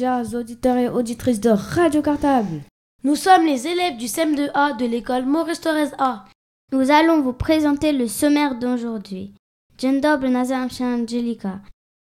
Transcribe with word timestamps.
chers 0.00 0.34
auditeurs 0.34 0.78
et 0.78 0.88
auditrices 0.88 1.40
de 1.40 1.50
Radio 1.50 2.00
Cartable. 2.00 2.62
Nous 3.04 3.16
sommes 3.16 3.44
les 3.44 3.66
élèves 3.66 3.98
du 3.98 4.06
CM2A 4.06 4.78
de 4.78 4.86
l'école 4.86 5.26
Maurice 5.26 5.60
Thorez 5.60 5.90
A. 5.98 6.24
Nous 6.72 6.90
allons 6.90 7.20
vous 7.20 7.34
présenter 7.34 7.92
le 7.92 8.08
sommaire 8.08 8.58
d'aujourd'hui. 8.58 9.34
Angelika. 9.82 11.60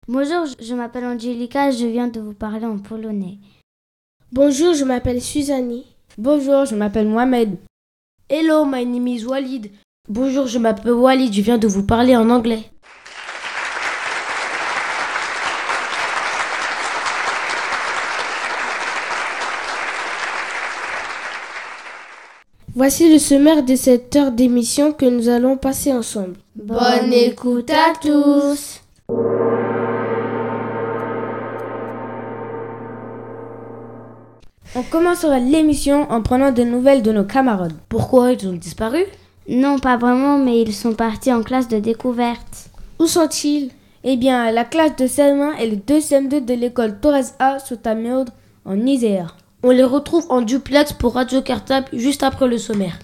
Bonjour, 0.08 0.46
je 0.60 0.76
m'appelle 0.76 1.06
Angelika, 1.06 1.72
je 1.72 1.88
viens 1.88 2.08
de 2.08 2.20
vous 2.20 2.36
parler 2.36 2.68
en 2.68 2.78
polonais. 2.78 3.40
Bonjour, 4.32 4.76
je 4.76 4.84
m'appelle 4.84 5.20
Suzanne. 5.20 5.82
Bonjour, 6.20 6.66
je 6.66 6.76
m'appelle 6.76 7.08
Mohamed. 7.08 7.58
Hello, 8.30 8.64
my 8.64 8.86
name 8.86 9.08
is 9.08 9.26
Walid. 9.26 9.72
Bonjour, 10.08 10.46
je 10.46 10.60
m'appelle 10.60 10.92
Walid, 10.92 11.34
je 11.34 11.42
viens 11.42 11.58
de 11.58 11.68
vous 11.68 11.84
parler 11.84 12.16
en 12.16 12.30
anglais. 12.30 12.71
Voici 22.74 23.12
le 23.12 23.20
sommaire 23.20 23.64
de 23.64 23.76
cette 23.76 24.16
heure 24.16 24.32
d'émission 24.32 24.94
que 24.94 25.06
nous 25.06 25.28
allons 25.28 25.58
passer 25.58 25.92
ensemble. 25.92 26.38
Bonne 26.56 27.12
écoute 27.12 27.70
à 27.70 27.92
tous. 28.02 28.80
On 34.74 34.84
commencera 34.90 35.38
l'émission 35.40 36.10
en 36.10 36.22
prenant 36.22 36.52
des 36.52 36.64
nouvelles 36.64 37.02
de 37.02 37.12
nos 37.12 37.26
camarades. 37.26 37.74
Pourquoi 37.90 38.32
ils 38.32 38.48
ont 38.48 38.54
disparu? 38.54 39.04
Non, 39.50 39.78
pas 39.78 39.98
vraiment, 39.98 40.38
mais 40.38 40.62
ils 40.62 40.74
sont 40.74 40.94
partis 40.94 41.34
en 41.34 41.44
classe 41.44 41.68
de 41.68 41.80
découverte. 41.80 42.70
Où 43.00 43.06
sont-ils? 43.06 43.72
Eh 44.06 44.16
bien, 44.16 44.50
la 44.52 44.64
classe 44.64 44.96
de 44.96 45.08
CM1 45.08 45.58
et 45.60 45.70
le 45.70 45.76
2 45.76 46.00
CM2 46.00 46.46
de 46.46 46.54
l'école 46.54 47.02
Torres 47.02 47.34
A 47.40 47.96
Méaude, 47.96 48.30
en 48.64 48.78
Isère. 48.86 49.36
On 49.64 49.70
les 49.70 49.84
retrouve 49.84 50.26
en 50.30 50.42
duplex 50.42 50.92
pour 50.92 51.14
Radio 51.14 51.42
Cartable 51.44 51.88
juste 51.94 52.24
après 52.24 52.48
le 52.48 52.58
sommaire. 52.58 52.98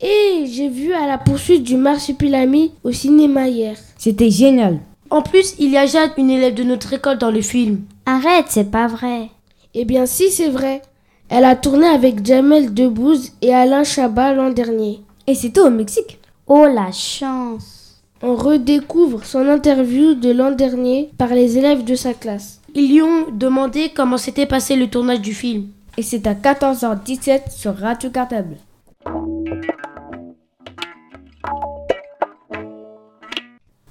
Et 0.00 0.44
j'ai 0.46 0.68
vu 0.68 0.92
à 0.92 1.06
la 1.06 1.16
poursuite 1.16 1.62
du 1.62 1.76
marsupilami 1.76 2.72
au 2.84 2.92
cinéma 2.92 3.48
hier. 3.48 3.76
C'était 3.96 4.30
génial. 4.30 4.80
En 5.08 5.22
plus, 5.22 5.54
il 5.58 5.70
y 5.70 5.78
a 5.78 5.86
Jade, 5.86 6.10
une 6.18 6.28
élève 6.28 6.54
de 6.54 6.64
notre 6.64 6.92
école 6.92 7.16
dans 7.16 7.30
le 7.30 7.40
film. 7.40 7.82
Arrête, 8.04 8.46
c'est 8.48 8.70
pas 8.70 8.86
vrai. 8.86 9.30
Eh 9.72 9.86
bien 9.86 10.04
si, 10.04 10.30
c'est 10.30 10.50
vrai. 10.50 10.82
Elle 11.30 11.44
a 11.44 11.56
tourné 11.56 11.86
avec 11.86 12.26
Jamel 12.26 12.74
Debbouze 12.74 13.32
et 13.40 13.54
Alain 13.54 13.84
Chabat 13.84 14.34
l'an 14.34 14.50
dernier. 14.50 15.00
Et 15.26 15.34
c'était 15.34 15.60
au 15.60 15.70
Mexique. 15.70 16.18
Oh 16.46 16.66
la 16.66 16.92
chance. 16.92 17.81
On 18.24 18.36
redécouvre 18.36 19.24
son 19.24 19.48
interview 19.48 20.14
de 20.14 20.30
l'an 20.30 20.52
dernier 20.52 21.10
par 21.18 21.30
les 21.30 21.58
élèves 21.58 21.82
de 21.82 21.96
sa 21.96 22.14
classe. 22.14 22.60
Ils 22.72 22.92
lui 22.92 23.02
ont 23.02 23.26
demandé 23.32 23.90
comment 23.92 24.16
s'était 24.16 24.46
passé 24.46 24.76
le 24.76 24.86
tournage 24.86 25.20
du 25.20 25.34
film. 25.34 25.66
Et 25.98 26.02
c'est 26.02 26.28
à 26.28 26.34
14h17 26.34 27.50
sur 27.50 27.76
Radio 27.76 28.10
Cartable. 28.10 28.58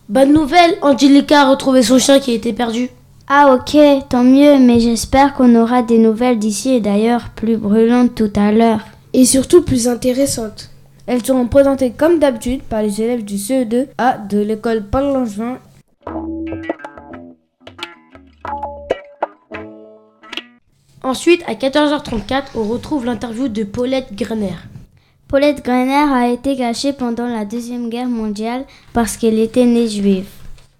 Bonne 0.07 0.31
nouvelle, 0.31 0.77
Angelica 0.81 1.41
a 1.41 1.49
retrouvé 1.49 1.83
son 1.83 1.99
chien 1.99 2.19
qui 2.21 2.31
était 2.31 2.53
perdu. 2.53 2.89
Ah 3.27 3.53
ok, 3.53 3.77
tant 4.07 4.23
mieux, 4.23 4.57
mais 4.59 4.79
j'espère 4.79 5.33
qu'on 5.33 5.55
aura 5.55 5.83
des 5.83 5.97
nouvelles 5.97 6.39
d'ici 6.39 6.75
et 6.75 6.79
d'ailleurs 6.79 7.31
plus 7.35 7.57
brûlantes 7.57 8.15
tout 8.15 8.31
à 8.37 8.53
l'heure. 8.53 8.85
Et 9.11 9.25
surtout 9.25 9.61
plus 9.61 9.89
intéressante. 9.89 10.69
Elles 11.07 11.25
seront 11.25 11.47
présentées 11.47 11.91
comme 11.91 12.19
d'habitude 12.19 12.61
par 12.63 12.83
les 12.83 13.01
élèves 13.01 13.23
du 13.23 13.35
CE2A 13.35 14.27
de 14.27 14.39
l'école 14.39 14.83
Paul 14.83 15.05
Langevin. 15.13 15.59
Ensuite, 21.03 21.43
à 21.47 21.55
14h34, 21.55 22.43
on 22.55 22.63
retrouve 22.63 23.05
l'interview 23.05 23.47
de 23.47 23.63
Paulette 23.63 24.13
Grener. 24.13 24.55
Paulette 25.27 25.63
Greiner 25.63 26.13
a 26.13 26.29
été 26.29 26.55
cachée 26.55 26.93
pendant 26.93 27.27
la 27.27 27.45
Deuxième 27.45 27.89
Guerre 27.89 28.07
mondiale 28.07 28.65
parce 28.93 29.17
qu'elle 29.17 29.39
était 29.39 29.65
née 29.65 29.87
juive. 29.87 30.27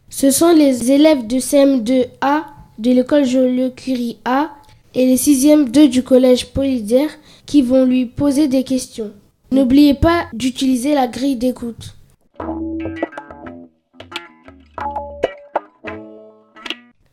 Ce 0.10 0.30
sont 0.30 0.54
les 0.54 0.92
élèves 0.92 1.26
de 1.26 1.38
CM2A 1.38 2.44
de 2.78 2.92
l'école 2.92 3.26
Joliot-Curie 3.26 4.18
A 4.26 4.52
et 4.94 5.06
les 5.06 5.16
6e 5.16 5.70
2 5.70 5.88
du 5.88 6.04
collège 6.04 6.48
Polydaire 6.48 7.10
qui 7.46 7.62
vont 7.62 7.86
lui 7.86 8.06
poser 8.06 8.48
des 8.48 8.64
questions. 8.64 9.12
N'oubliez 9.54 9.94
pas 9.94 10.28
d'utiliser 10.32 10.94
la 10.96 11.08
grille 11.08 11.36
d'écoute. 11.36 11.96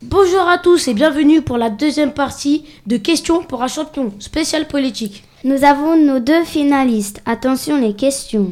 Bonjour 0.03 0.43
à 0.43 0.59
tous 0.59 0.87
et 0.87 0.95
bienvenue 0.95 1.43
pour 1.43 1.59
la 1.59 1.69
deuxième 1.69 2.13
partie 2.13 2.65
de 2.87 2.97
questions 2.97 3.43
pour 3.43 3.65
un 3.65 3.67
champion 3.67 4.13
spécial 4.21 4.69
politique. 4.69 5.25
Nous 5.43 5.65
avons 5.65 5.97
nos 5.97 6.21
deux 6.21 6.45
finalistes. 6.45 7.21
Attention 7.27 7.81
les 7.81 7.95
questions. 7.95 8.51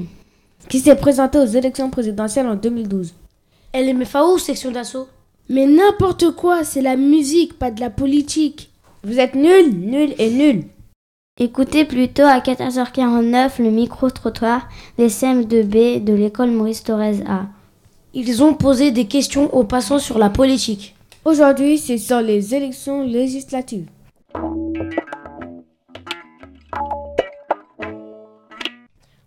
Qui 0.69 0.81
s'est 0.81 0.97
présenté 0.97 1.39
aux 1.39 1.45
élections 1.47 1.89
présidentielles 1.89 2.49
en 2.49 2.57
2012. 2.57 3.15
LMFAO 3.73 4.35
ou 4.35 4.39
section 4.39 4.73
d'assaut 4.73 5.07
Mais 5.49 5.67
n'importe 5.67 6.33
quoi, 6.33 6.65
c'est 6.65 6.83
la 6.83 6.97
musique, 6.97 7.57
pas 7.57 7.71
de 7.71 7.81
la 7.81 7.91
politique. 7.91 8.69
Vous 9.05 9.21
êtes 9.21 9.37
nuls, 9.37 9.71
nuls 9.73 10.15
et 10.19 10.31
nuls. 10.31 10.65
Écoutez 11.39 11.85
plutôt 11.85 12.23
à 12.23 12.39
14h49 12.39 13.63
le 13.63 13.71
micro-trottoir 13.71 14.71
des 14.97 15.09
CM2B 15.09 16.03
de 16.03 16.15
l'école 16.15 16.51
Maurice 16.51 16.83
Thorez 16.83 17.19
A. 17.29 17.43
Ils 18.15 18.43
ont 18.43 18.55
posé 18.55 18.91
des 18.91 19.05
questions 19.05 19.55
aux 19.55 19.65
passants 19.65 19.99
sur 19.99 20.17
la 20.17 20.31
politique. 20.31 20.95
Aujourd'hui, 21.27 21.77
c'est 21.77 21.99
sur 21.99 22.23
les 22.23 22.55
élections 22.55 23.03
législatives. 23.03 23.85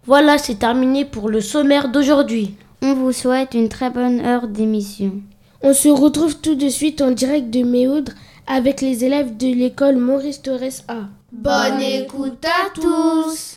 Voilà, 0.05 0.39
c'est 0.39 0.57
terminé 0.57 1.05
pour 1.05 1.29
le 1.29 1.41
sommaire 1.41 1.91
d'aujourd'hui. 1.91 2.55
On 2.81 2.95
vous 2.95 3.11
souhaite 3.11 3.53
une 3.53 3.69
très 3.69 3.91
bonne 3.91 4.21
heure 4.21 4.47
d'émission. 4.47 5.21
On 5.61 5.75
se 5.75 5.89
retrouve 5.89 6.37
tout 6.37 6.55
de 6.55 6.69
suite 6.69 7.03
en 7.03 7.11
direct 7.11 7.51
de 7.51 7.61
Méoudre 7.61 8.13
avec 8.47 8.81
les 8.81 9.05
élèves 9.05 9.37
de 9.37 9.53
l'école 9.53 9.97
Maurice 9.97 10.41
Torres 10.41 10.81
A. 10.87 11.01
Bonne 11.31 11.79
écoute 11.81 12.43
à 12.43 12.71
tous 12.71 13.55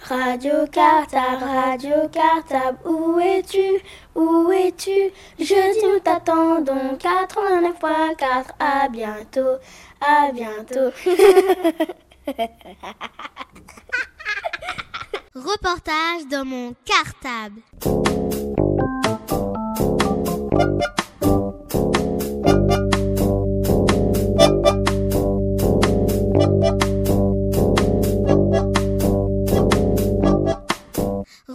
Radio 0.00 0.64
Cartable, 0.70 1.42
Radio 1.42 2.08
Cartable, 2.12 2.78
où 2.84 3.18
es-tu? 3.18 3.80
Où 4.14 4.52
es-tu? 4.52 5.10
Jeudi 5.38 5.78
nous 5.82 5.98
t'attendons 5.98 6.96
89.4, 6.96 8.52
à 8.60 8.88
bientôt, 8.88 9.58
à 10.00 10.30
bientôt. 10.32 10.92
Reportage 15.34 16.28
dans 16.30 16.44
mon 16.44 16.72
cartable. 16.84 17.62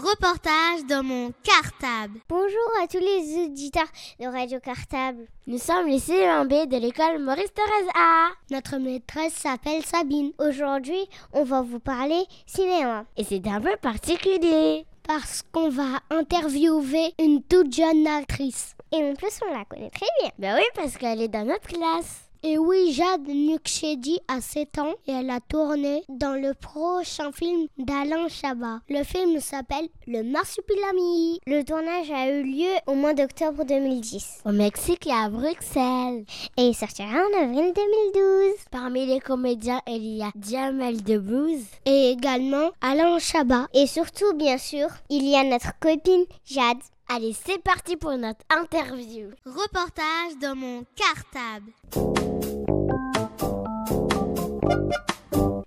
Reportage 0.06 0.86
dans 0.88 1.02
mon 1.02 1.34
cartable. 1.42 2.20
Bonjour 2.30 2.70
à 2.80 2.86
tous 2.86 3.00
les 3.00 3.44
auditeurs 3.44 3.88
de 4.20 4.28
Radio 4.28 4.60
Cartable. 4.60 5.26
Nous 5.48 5.58
sommes 5.58 5.88
les 5.88 5.98
CE1B 5.98 6.68
de 6.68 6.78
l'école 6.78 7.18
Maurice 7.18 7.52
Thérèse 7.52 7.90
A. 7.96 8.28
Notre 8.52 8.78
maîtresse 8.78 9.34
s'appelle 9.34 9.84
Sabine. 9.84 10.32
Aujourd'hui, 10.38 11.10
on 11.34 11.44
va 11.44 11.64
vous 11.64 11.80
parler 11.80 12.24
cinéma. 12.46 13.06
Et 13.18 13.24
c'est 13.24 13.48
un 13.48 13.60
peu 13.60 13.76
particulier. 13.82 14.86
Parce 15.08 15.42
qu'on 15.52 15.70
va 15.70 16.02
interviewer 16.12 17.16
une 17.18 17.42
toute 17.42 17.74
jeune 17.74 18.06
actrice. 18.06 18.76
Et 18.92 18.98
en 18.98 19.16
plus, 19.16 19.40
on 19.44 19.58
la 19.58 19.66
connaît 19.66 19.90
très 19.90 20.06
bien. 20.22 20.30
Ben 20.38 20.56
oui, 20.56 20.66
parce 20.76 20.98
qu'elle 20.98 21.24
est 21.24 21.30
dans 21.30 21.46
notre 21.46 21.66
classe. 21.66 22.25
Et 22.44 22.58
oui, 22.58 22.94
Jade 22.94 23.28
Nukshedi 23.28 24.20
a 24.28 24.42
7 24.42 24.80
ans 24.80 24.94
et 25.08 25.12
elle 25.12 25.30
a 25.30 25.40
tourné 25.40 26.04
dans 26.10 26.40
le 26.40 26.54
prochain 26.54 27.32
film 27.32 27.68
d'Alain 27.78 28.28
Chabat. 28.28 28.82
Le 28.90 29.04
film 29.04 29.40
s'appelle 29.40 29.88
Le 30.08 30.24
Marsupilami. 30.24 31.40
Le 31.48 31.64
tournage 31.64 32.12
a 32.12 32.30
eu 32.30 32.44
lieu 32.44 32.74
au 32.88 32.94
mois 32.94 33.14
d'octobre 33.14 33.64
2010 33.66 34.42
au 34.46 34.52
Mexique 34.52 35.08
et 35.08 35.12
à 35.12 35.30
Bruxelles 35.30 36.26
et 36.58 36.68
il 36.68 36.76
sortira 36.76 37.08
en 37.10 37.44
avril 37.44 37.74
2012. 37.74 38.54
Parmi 38.72 39.06
les 39.06 39.20
comédiens, 39.20 39.82
il 39.88 40.18
y 40.18 40.24
a 40.24 40.32
Jamel 40.40 41.02
Debbouze 41.02 41.66
et 41.86 42.12
également 42.12 42.72
Alain 42.82 43.20
Chabat. 43.20 43.68
Et 43.74 43.88
surtout, 43.88 44.34
bien 44.34 44.58
sûr, 44.58 44.88
il 45.10 45.28
y 45.28 45.36
a 45.36 45.44
notre 45.44 45.78
copine 45.80 46.26
Jade. 46.46 46.78
Allez, 47.08 47.36
c'est 47.46 47.62
parti 47.62 47.98
pour 47.98 48.18
notre 48.18 48.40
interview. 48.50 49.28
Reportage 49.46 50.38
dans 50.42 50.56
mon 50.56 50.84
cartable. 50.96 51.72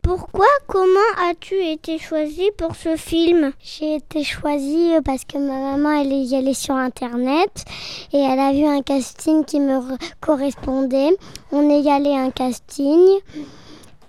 Pourquoi, 0.02 0.48
comment 0.66 0.98
as-tu 1.30 1.54
été 1.64 1.98
choisie 1.98 2.50
pour 2.58 2.74
ce 2.74 2.96
film? 2.96 3.52
J'ai 3.60 3.96
été 3.96 4.24
choisie 4.24 4.94
parce 5.04 5.24
que 5.24 5.38
ma 5.38 5.76
maman 5.76 6.00
elle 6.00 6.12
est 6.12 6.34
allée 6.34 6.54
sur 6.54 6.74
internet 6.74 7.64
et 8.12 8.18
elle 8.18 8.40
a 8.40 8.52
vu 8.52 8.64
un 8.64 8.82
casting 8.82 9.44
qui 9.44 9.60
me 9.60 9.80
correspondait. 10.20 11.16
On 11.52 11.70
est 11.70 11.88
allé 11.88 12.10
à 12.10 12.22
un 12.22 12.30
casting 12.32 13.20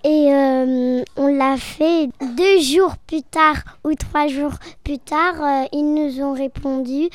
et 0.02 0.32
euh, 0.32 1.02
on 1.16 1.26
l'a 1.26 1.56
fait 1.56 2.08
deux 2.36 2.60
jours 2.60 2.96
plus 3.06 3.22
tard 3.22 3.56
ou 3.84 3.94
trois 3.94 4.28
jours 4.28 4.54
plus 4.82 4.98
tard. 4.98 5.42
Euh, 5.42 5.66
ils 5.72 5.94
nous 5.94 6.22
ont 6.22 6.32
répondu 6.32 7.08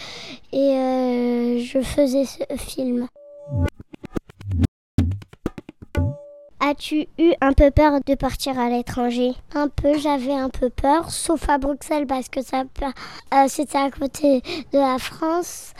et 0.51 0.77
euh, 0.77 1.59
je 1.59 1.81
faisais 1.81 2.25
ce 2.25 2.43
film. 2.57 3.07
As-tu 6.59 7.07
eu 7.19 7.33
un 7.41 7.53
peu 7.53 7.69
peur 7.69 7.99
de 8.05 8.15
partir 8.15 8.59
à 8.59 8.69
l'étranger? 8.69 9.33
Un 9.53 9.67
peu, 9.67 9.97
j'avais 9.97 10.33
un 10.33 10.49
peu 10.49 10.69
peur, 10.69 11.11
sauf 11.11 11.47
à 11.49 11.57
Bruxelles 11.57 12.07
parce 12.07 12.27
que 12.27 12.39
c'était 12.41 13.77
à 13.77 13.91
côté 13.91 14.41
de 14.73 14.79
la 14.79 14.97
France. 14.97 15.73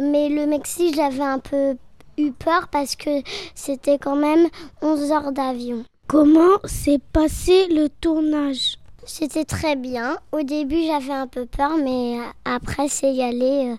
Mais 0.00 0.28
le 0.28 0.46
Mexique, 0.46 0.94
j'avais 0.94 1.22
un 1.22 1.38
peu 1.38 1.76
eu 2.18 2.30
peur 2.32 2.68
parce 2.68 2.94
que 2.94 3.22
c'était 3.54 3.98
quand 3.98 4.16
même 4.16 4.48
11 4.82 5.12
heures 5.12 5.32
d'avion. 5.32 5.84
Comment 6.08 6.56
s'est 6.64 7.00
passé 7.12 7.66
le 7.66 7.90
tournage 7.90 8.78
C'était 9.04 9.44
très 9.44 9.76
bien. 9.76 10.16
Au 10.32 10.42
début, 10.42 10.86
j'avais 10.86 11.12
un 11.12 11.26
peu 11.26 11.44
peur, 11.44 11.76
mais 11.76 12.16
après, 12.46 12.88
c'est 12.88 13.12
y 13.12 13.22
aller. 13.22 13.74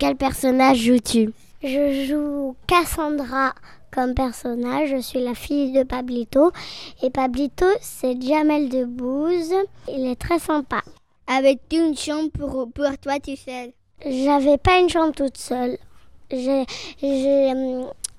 Quel 0.00 0.16
personnage 0.16 0.78
joues-tu 0.78 1.32
Je 1.62 2.06
joue 2.08 2.56
Cassandra 2.66 3.54
comme 3.92 4.14
personnage. 4.14 4.90
Je 4.90 5.02
suis 5.02 5.20
la 5.20 5.36
fille 5.36 5.70
de 5.70 5.84
Pablito. 5.84 6.50
Et 7.04 7.10
Pablito, 7.10 7.66
c'est 7.80 8.20
Jamel 8.20 8.70
Debbouze. 8.70 9.54
Il 9.86 10.04
est 10.04 10.20
très 10.20 10.40
sympa. 10.40 10.82
Avais-tu 11.28 11.76
une 11.76 11.96
chambre 11.96 12.30
pour, 12.30 12.68
pour 12.72 12.98
toi 13.00 13.20
tout 13.20 13.36
seul 13.36 13.70
J'avais 14.04 14.58
pas 14.58 14.80
une 14.80 14.88
chambre 14.88 15.14
toute 15.14 15.36
seule. 15.36 15.78
J'ai 16.30 16.66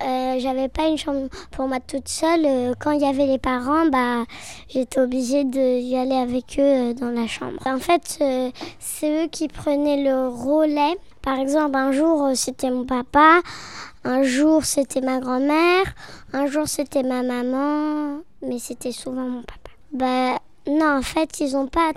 euh, 0.02 0.40
j'avais 0.40 0.70
pas 0.70 0.88
une 0.88 0.98
chambre 0.98 1.28
pour 1.52 1.68
moi 1.68 1.80
toute 1.80 2.08
seule. 2.08 2.46
Euh, 2.46 2.74
quand 2.80 2.92
il 2.92 3.02
y 3.02 3.06
avait 3.06 3.26
les 3.26 3.38
parents, 3.38 3.86
bah, 3.88 4.24
j'étais 4.70 5.00
obligée 5.00 5.44
d'y 5.44 5.96
aller 5.96 6.16
avec 6.16 6.58
eux 6.58 6.62
euh, 6.92 6.94
dans 6.94 7.12
la 7.12 7.28
chambre. 7.28 7.60
En 7.66 7.80
fait, 7.80 8.24
c'est 8.80 9.26
eux 9.26 9.28
qui 9.28 9.48
prenaient 9.48 10.04
le 10.04 10.30
relais. 10.30 10.98
Par 11.22 11.38
exemple, 11.38 11.76
un 11.76 11.92
jour, 11.92 12.30
c'était 12.34 12.72
mon 12.72 12.86
papa, 12.86 13.42
un 14.06 14.24
jour, 14.24 14.64
c'était 14.64 15.02
ma 15.02 15.20
grand-mère, 15.20 15.84
un 16.32 16.48
jour, 16.48 16.68
c'était 16.68 17.04
ma 17.04 17.24
maman, 17.24 18.22
mais 18.42 18.58
c'était 18.60 18.94
souvent 18.94 19.28
mon 19.28 19.42
papa. 19.42 19.70
Bah, 19.92 20.40
non, 20.68 20.98
en 20.98 21.02
fait, 21.02 21.40
ils 21.40 21.54
n'ont 21.54 21.68
pas 21.68 21.92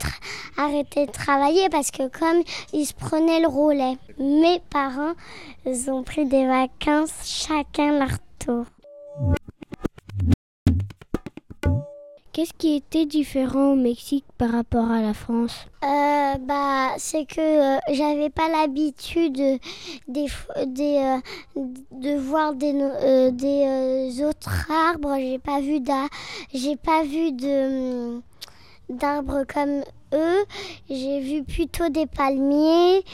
arrêté 0.57 1.07
de 1.07 1.13
travailler 1.13 1.69
parce 1.69 1.91
que 1.91 2.09
comme 2.09 2.43
ils 2.73 2.87
se 2.87 2.95
prenaient 2.95 3.41
le 3.41 3.49
relais, 3.49 3.97
mes 4.19 4.61
parents, 4.71 5.15
ils 5.67 5.91
ont 5.91 6.03
pris 6.03 6.27
des 6.27 6.47
vacances 6.47 7.13
chacun 7.25 7.99
leur 7.99 8.19
tour. 8.39 8.65
Qu'est-ce 12.33 12.55
qui 12.55 12.77
était 12.77 13.05
différent 13.05 13.73
au 13.73 13.77
Mexique 13.77 14.25
par 14.39 14.53
rapport 14.53 14.91
à 14.91 15.03
la 15.03 15.13
France? 15.13 15.67
Euh, 15.85 16.39
Bah, 16.41 16.95
c'est 16.97 17.27
que 17.27 17.77
euh, 17.77 17.79
j'avais 17.93 18.31
pas 18.31 18.49
l'habitude 18.49 19.35
des, 20.09 20.29
des 20.67 20.97
euh, 20.97 21.19
de 21.91 22.17
voir 22.19 22.55
des, 22.55 22.73
des 23.33 24.25
autres 24.25 24.67
arbres. 24.71 25.15
J'ai 25.19 25.39
pas 25.39 25.61
vu 25.61 25.81
j'ai 26.55 26.77
pas 26.77 27.03
vu 27.03 27.33
de 27.33 28.23
d'arbres 28.93 29.45
comme 29.53 29.83
eux. 30.15 30.45
J'ai 30.89 31.21
vu 31.21 31.45
plutôt 31.45 31.89
des 31.89 32.07
palmiers 32.07 33.05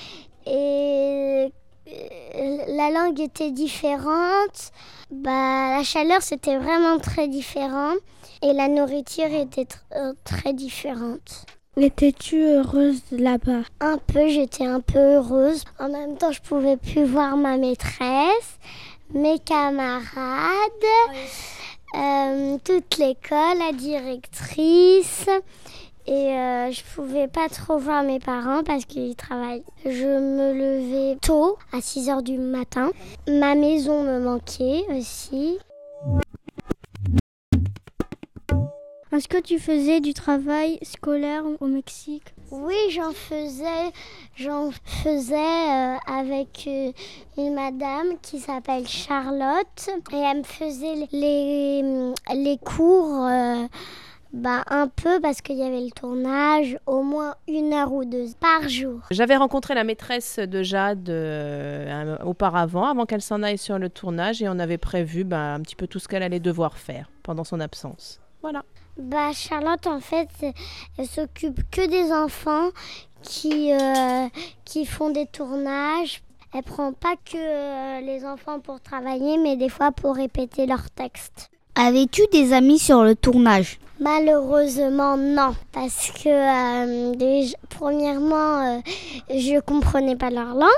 et 0.47 1.53
euh, 1.89 2.59
la 2.69 2.91
langue 2.91 3.21
était 3.21 3.51
différente. 3.51 4.73
Bah, 5.11 5.77
la 5.77 5.83
chaleur, 5.83 6.23
c'était 6.23 6.59
vraiment 6.59 6.99
très 6.99 7.29
différent. 7.29 7.95
Et 8.43 8.53
la 8.53 8.69
nourriture 8.69 9.33
était 9.33 9.67
euh, 9.97 10.13
très 10.25 10.53
différente. 10.53 11.47
Étais-tu 11.77 12.43
heureuse 12.43 13.03
là-bas? 13.11 13.63
Un 13.81 13.99
peu, 13.99 14.29
j'étais 14.29 14.67
un 14.67 14.81
peu 14.81 14.99
heureuse. 14.99 15.65
En 15.79 15.89
même 15.89 16.17
temps, 16.17 16.33
je 16.33 16.41
pouvais 16.41 16.77
plus 16.77 17.05
voir 17.05 17.37
ma 17.37 17.57
maîtresse, 17.57 18.59
mes 19.15 19.39
camarades, 19.39 20.85
euh, 21.95 22.59
toute 22.65 22.99
l'école, 22.99 23.59
la 23.59 23.73
directrice. 23.73 25.29
Et 26.07 26.33
euh, 26.33 26.71
je 26.71 26.83
pouvais 26.95 27.29
pas 27.29 27.49
trop 27.51 27.77
voir 27.77 28.03
mes 28.03 28.19
parents 28.19 28.63
parce 28.65 28.87
qu'ils 28.87 29.15
travaillent. 29.15 29.65
Je 29.85 29.91
me 29.91 30.55
levais 30.55 31.19
tôt, 31.21 31.59
à 31.73 31.83
6 31.83 32.09
heures 32.09 32.23
du 32.23 32.39
matin. 32.39 32.91
Ma 33.29 33.55
maison 33.55 34.03
me 34.03 34.19
manquait 34.19 34.85
aussi. 34.91 35.59
Est-ce 39.11 39.29
que 39.29 39.41
tu 39.41 39.59
faisais 39.59 40.01
du 40.01 40.13
travail 40.13 40.79
scolaire 40.83 41.43
au 41.61 41.67
Mexique? 41.67 42.35
Oui, 42.51 42.77
j'en 42.91 43.13
faisais. 43.13 43.93
J'en 44.37 44.71
faisais 44.85 45.35
euh, 45.37 45.97
avec 46.07 46.65
euh, 46.67 46.93
une 47.37 47.55
madame 47.55 48.19
qui 48.21 48.39
s'appelle 48.39 48.87
Charlotte 48.87 49.91
et 50.13 50.17
elle 50.17 50.39
me 50.39 50.43
faisait 50.43 51.09
les, 51.13 52.13
les 52.35 52.59
cours. 52.59 53.29
Bah 54.33 54.63
un 54.67 54.89
peu 54.89 55.21
parce 55.21 55.41
qu'il 55.41 55.57
y 55.57 55.63
avait 55.63 55.81
le 55.81 55.91
tournage, 55.91 56.79
au 56.85 57.03
moins 57.03 57.35
une 57.49 57.73
heure 57.73 57.93
ou 57.93 58.05
deux 58.05 58.27
par 58.39 58.69
jour. 58.69 59.01
J'avais 59.11 59.37
rencontré 59.37 59.75
la 59.75 59.85
maîtresse 59.85 60.39
de 60.39 60.63
Jade 60.63 61.09
euh, 61.09 62.19
auparavant, 62.27 62.85
avant 62.85 63.07
qu'elle 63.07 63.23
s'en 63.23 63.43
aille 63.43 63.57
sur 63.57 63.79
le 63.79 63.89
tournage, 63.89 64.43
et 64.43 64.49
on 64.51 64.59
avait 64.59 64.77
prévu 64.77 65.25
bah, 65.25 65.55
un 65.55 65.61
petit 65.61 65.77
peu 65.77 65.87
tout 65.87 65.99
ce 65.99 66.09
qu'elle 66.09 66.23
allait 66.23 66.41
devoir 66.41 66.77
faire 66.77 67.11
pendant 67.23 67.45
son 67.45 67.59
absence. 67.59 68.21
Voilà. 68.43 68.65
Bah 68.99 69.33
Charlotte 69.33 69.87
en 69.87 70.01
fait, 70.01 70.29
elle 70.99 71.07
s'occupe 71.07 71.71
que 71.71 71.87
des 71.87 72.13
enfants 72.13 72.71
qui, 73.23 73.73
euh, 73.73 74.29
qui 74.65 74.87
font 74.87 75.11
des 75.11 75.27
tournages. 75.27 76.23
Elle 76.53 76.65
prend 76.65 76.93
pas 76.93 77.15
que 77.25 77.37
euh, 77.37 78.01
les 78.01 78.25
enfants 78.25 78.59
pour 78.59 78.81
travailler, 78.81 79.39
mais 79.39 79.57
des 79.57 79.69
fois 79.69 79.93
pour 79.93 80.17
répéter 80.17 80.67
leurs 80.67 80.91
textes. 80.91 81.51
Avais-tu 81.77 82.23
des 82.33 82.53
amis 82.53 82.81
sur 82.81 83.05
le 83.05 83.15
tournage? 83.15 83.79
Malheureusement, 84.01 85.17
non. 85.17 85.55
Parce 85.73 86.11
que, 86.11 86.29
euh, 86.29 87.47
premièrement, 87.69 88.79
euh, 88.79 88.81
je 89.31 89.61
comprenais 89.61 90.17
pas 90.17 90.31
leur 90.31 90.55
langue. 90.55 90.69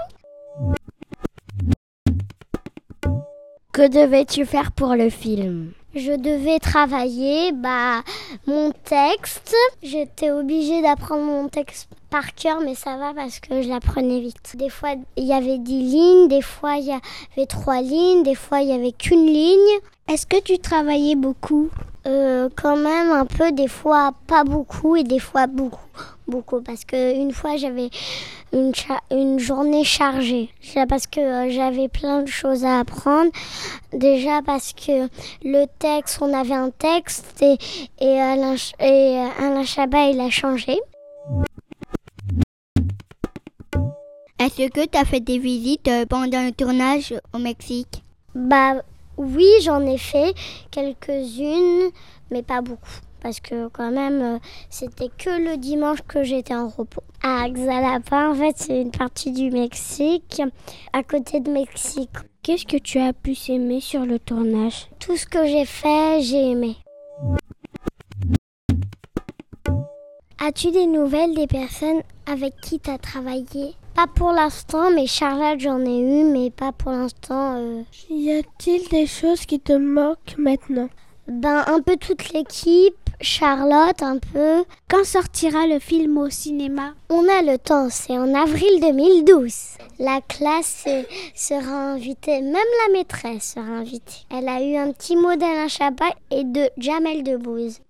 Que 3.72 3.88
devais-tu 3.88 4.44
faire 4.44 4.72
pour 4.72 4.94
le 4.94 5.08
film? 5.08 5.72
Je 5.94 6.12
devais 6.12 6.58
travailler 6.58 7.52
bah, 7.52 8.02
mon 8.46 8.72
texte. 8.84 9.54
J'étais 9.82 10.30
obligée 10.30 10.82
d'apprendre 10.82 11.24
mon 11.24 11.48
texte 11.48 11.88
par 12.10 12.34
cœur, 12.34 12.60
mais 12.60 12.74
ça 12.74 12.96
va 12.96 13.12
parce 13.14 13.40
que 13.40 13.62
je 13.62 13.68
l'apprenais 13.68 14.20
vite. 14.20 14.56
Des 14.56 14.68
fois, 14.68 14.90
il 15.16 15.24
y 15.24 15.32
avait 15.32 15.58
dix 15.58 15.82
lignes, 15.82 16.28
des 16.28 16.42
fois, 16.42 16.76
il 16.76 16.86
y 16.86 16.92
avait 16.92 17.46
trois 17.46 17.80
lignes, 17.80 18.22
des 18.22 18.34
fois, 18.34 18.60
il 18.60 18.68
y 18.68 18.72
avait 18.72 18.92
qu'une 18.92 19.26
ligne. 19.26 19.78
Est-ce 20.08 20.26
que 20.26 20.40
tu 20.40 20.58
travaillais 20.58 21.14
beaucoup? 21.14 21.70
Euh, 22.06 22.48
Quand 22.60 22.76
même 22.76 23.10
un 23.12 23.26
peu, 23.26 23.52
des 23.52 23.68
fois 23.68 24.12
pas 24.26 24.44
beaucoup 24.44 24.96
et 24.96 25.04
des 25.04 25.18
fois 25.18 25.46
beaucoup. 25.46 25.78
Beaucoup, 26.30 26.60
parce 26.62 26.84
qu'une 26.84 27.32
fois 27.32 27.56
j'avais 27.56 27.90
une, 28.52 28.72
une 29.10 29.40
journée 29.40 29.82
chargée. 29.82 30.48
Parce 30.88 31.08
que 31.08 31.20
euh, 31.20 31.50
j'avais 31.50 31.88
plein 31.88 32.22
de 32.22 32.28
choses 32.28 32.64
à 32.64 32.78
apprendre. 32.78 33.32
Déjà 33.92 34.40
parce 34.40 34.72
que 34.72 35.08
le 35.42 35.66
texte, 35.80 36.18
on 36.20 36.32
avait 36.32 36.54
un 36.54 36.70
texte 36.70 37.42
et, 37.42 37.56
et, 38.00 38.20
Alain, 38.20 38.54
et 38.78 39.18
Alain 39.40 39.64
Chabat 39.64 40.10
il 40.10 40.20
a 40.20 40.30
changé. 40.30 40.78
Est-ce 44.38 44.68
que 44.68 44.86
tu 44.86 44.98
as 44.98 45.04
fait 45.04 45.20
des 45.20 45.38
visites 45.38 45.88
euh, 45.88 46.06
pendant 46.06 46.42
le 46.42 46.52
tournage 46.52 47.12
au 47.34 47.38
Mexique? 47.38 48.04
Bah 48.34 48.76
oui, 49.16 49.48
j'en 49.62 49.84
ai 49.84 49.98
fait 49.98 50.32
quelques-unes, 50.70 51.90
mais 52.30 52.42
pas 52.42 52.62
beaucoup. 52.62 53.00
Parce 53.20 53.40
que 53.40 53.68
quand 53.68 53.90
même, 53.90 54.22
euh, 54.22 54.38
c'était 54.70 55.10
que 55.18 55.30
le 55.30 55.56
dimanche 55.56 56.00
que 56.08 56.22
j'étais 56.22 56.54
en 56.54 56.68
repos. 56.68 57.02
À 57.22 57.48
Xalapa, 57.50 58.30
en 58.30 58.34
fait, 58.34 58.54
c'est 58.56 58.80
une 58.80 58.90
partie 58.90 59.32
du 59.32 59.50
Mexique, 59.50 60.40
à 60.92 61.02
côté 61.02 61.40
de 61.40 61.50
Mexique. 61.50 62.08
Qu'est-ce 62.42 62.64
que 62.64 62.78
tu 62.78 62.98
as 62.98 63.12
pu 63.12 63.36
aimer 63.48 63.80
sur 63.80 64.06
le 64.06 64.18
tournage? 64.18 64.88
Tout 64.98 65.16
ce 65.16 65.26
que 65.26 65.46
j'ai 65.46 65.66
fait, 65.66 66.22
j'ai 66.22 66.52
aimé. 66.52 66.76
As-tu 70.42 70.70
des 70.70 70.86
nouvelles 70.86 71.34
des 71.34 71.46
personnes 71.46 72.00
avec 72.26 72.58
qui 72.62 72.80
tu 72.80 72.88
as 72.88 72.96
travaillé? 72.96 73.74
Pas 73.94 74.06
pour 74.06 74.32
l'instant, 74.32 74.90
mais 74.90 75.06
Charlotte, 75.06 75.60
j'en 75.60 75.80
ai 75.84 76.00
eu, 76.00 76.24
mais 76.24 76.50
pas 76.50 76.72
pour 76.72 76.92
l'instant. 76.92 77.56
euh. 77.58 77.82
Y 78.08 78.38
a-t-il 78.38 78.88
des 78.88 79.06
choses 79.06 79.44
qui 79.44 79.60
te 79.60 79.74
manquent 79.74 80.38
maintenant? 80.38 80.88
Ben, 81.28 81.62
un 81.66 81.82
peu 81.82 81.96
toute 81.98 82.32
l'équipe, 82.32 83.09
Charlotte, 83.22 84.02
un 84.02 84.18
peu. 84.18 84.64
Quand 84.88 85.04
sortira 85.04 85.66
le 85.66 85.78
film 85.78 86.16
au 86.16 86.30
cinéma? 86.30 86.94
On 87.10 87.28
a 87.28 87.42
le 87.42 87.58
temps, 87.58 87.88
c'est 87.90 88.16
en 88.16 88.34
avril 88.34 88.80
2012. 88.80 89.54
La 89.98 90.20
classe 90.26 90.86
sera 91.34 91.92
invitée, 91.92 92.40
même 92.40 92.54
la 92.54 92.92
maîtresse 92.94 93.52
sera 93.54 93.66
invitée. 93.66 94.24
Elle 94.30 94.48
a 94.48 94.62
eu 94.62 94.76
un 94.76 94.92
petit 94.92 95.16
mot 95.16 95.36
d'Alain 95.36 95.68
Chabat 95.68 96.14
et 96.30 96.44
de 96.44 96.70
Jamel 96.78 97.22
Debbouze. 97.22 97.80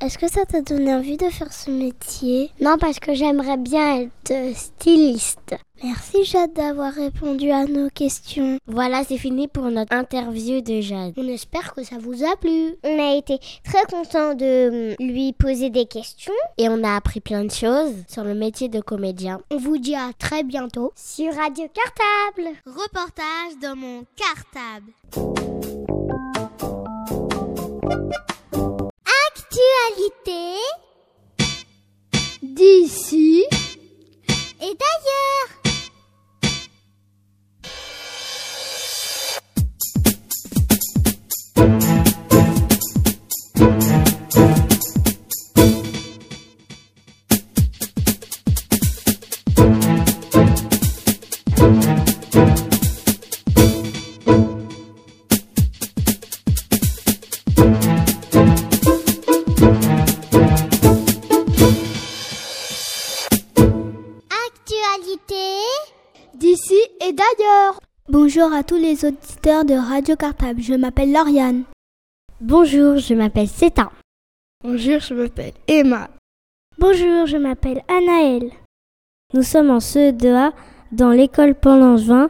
Est-ce 0.00 0.16
que 0.16 0.28
ça 0.28 0.46
t'a 0.46 0.62
donné 0.62 0.94
envie 0.94 1.18
de 1.18 1.28
faire 1.28 1.52
ce 1.52 1.70
métier? 1.70 2.50
Non, 2.58 2.78
parce 2.80 2.98
que 2.98 3.12
j'aimerais 3.12 3.58
bien 3.58 4.00
être 4.00 4.56
styliste. 4.56 5.56
Merci 5.84 6.24
Jade 6.24 6.54
d'avoir 6.54 6.94
répondu 6.94 7.50
à 7.50 7.66
nos 7.66 7.90
questions. 7.90 8.58
Voilà, 8.66 9.04
c'est 9.04 9.18
fini 9.18 9.46
pour 9.46 9.64
notre 9.64 9.94
interview 9.94 10.62
de 10.62 10.80
Jade. 10.80 11.12
On 11.18 11.28
espère 11.28 11.74
que 11.74 11.82
ça 11.82 11.96
vous 11.98 12.24
a 12.24 12.34
plu. 12.36 12.76
On 12.82 12.98
a 12.98 13.14
été 13.14 13.38
très 13.62 13.84
contents 13.90 14.34
de 14.34 14.94
hum, 14.98 15.06
lui 15.06 15.34
poser 15.34 15.68
des 15.68 15.84
questions. 15.84 16.32
Et 16.56 16.70
on 16.70 16.82
a 16.82 16.96
appris 16.96 17.20
plein 17.20 17.44
de 17.44 17.50
choses 17.50 17.92
sur 18.08 18.24
le 18.24 18.34
métier 18.34 18.68
de 18.68 18.80
comédien. 18.80 19.42
On 19.50 19.58
vous 19.58 19.76
dit 19.76 19.96
à 19.96 20.12
très 20.18 20.44
bientôt 20.44 20.92
sur 20.96 21.34
Radio 21.34 21.66
Cartable. 21.74 22.56
Reportage 22.64 23.58
dans 23.60 23.76
mon 23.76 24.04
cartable. 24.16 24.92
Actualité 29.50 30.60
d'ici 32.40 33.44
et 34.60 34.74
d'ailleurs. 34.76 35.59
À 68.60 68.62
tous 68.62 68.76
les 68.76 69.06
auditeurs 69.06 69.64
de 69.64 69.72
Radio 69.72 70.16
Cartable, 70.16 70.60
je 70.60 70.74
m'appelle 70.74 71.12
Lauriane. 71.12 71.62
Bonjour, 72.42 72.98
je 72.98 73.14
m'appelle 73.14 73.48
Seta. 73.48 73.90
Bonjour, 74.62 75.00
je 75.00 75.14
m'appelle 75.14 75.54
Emma. 75.66 76.10
Bonjour, 76.76 77.24
je 77.24 77.38
m'appelle 77.38 77.82
Anaël. 77.88 78.50
Nous 79.32 79.44
sommes 79.44 79.70
en 79.70 79.78
CE2A 79.78 80.52
dans 80.92 81.10
l'école 81.10 81.54
Paul-Langevin. 81.54 82.28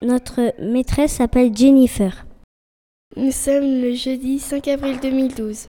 Notre 0.00 0.54
maîtresse 0.62 1.14
s'appelle 1.14 1.56
Jennifer. 1.56 2.24
Nous 3.16 3.32
sommes 3.32 3.82
le 3.82 3.94
jeudi 3.94 4.38
5 4.38 4.68
avril 4.68 5.00
2012. 5.00 5.66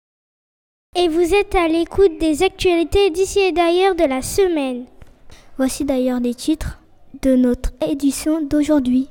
Et 0.97 1.09
vous 1.09 1.35
êtes 1.35 1.57
à 1.57 1.67
l'écoute 1.67 2.21
des 2.21 2.45
actualités 2.45 3.11
d'ici 3.11 3.41
et 3.41 3.51
d'ailleurs 3.51 3.97
de 3.97 4.05
la 4.05 4.23
semaine. 4.23 4.85
Voici 5.57 5.85
d'ailleurs 5.85 6.21
des 6.21 6.35
titres 6.35 6.79
de 7.21 7.35
notre 7.35 7.73
édition 7.85 8.43
d'aujourd'hui. 8.43 9.09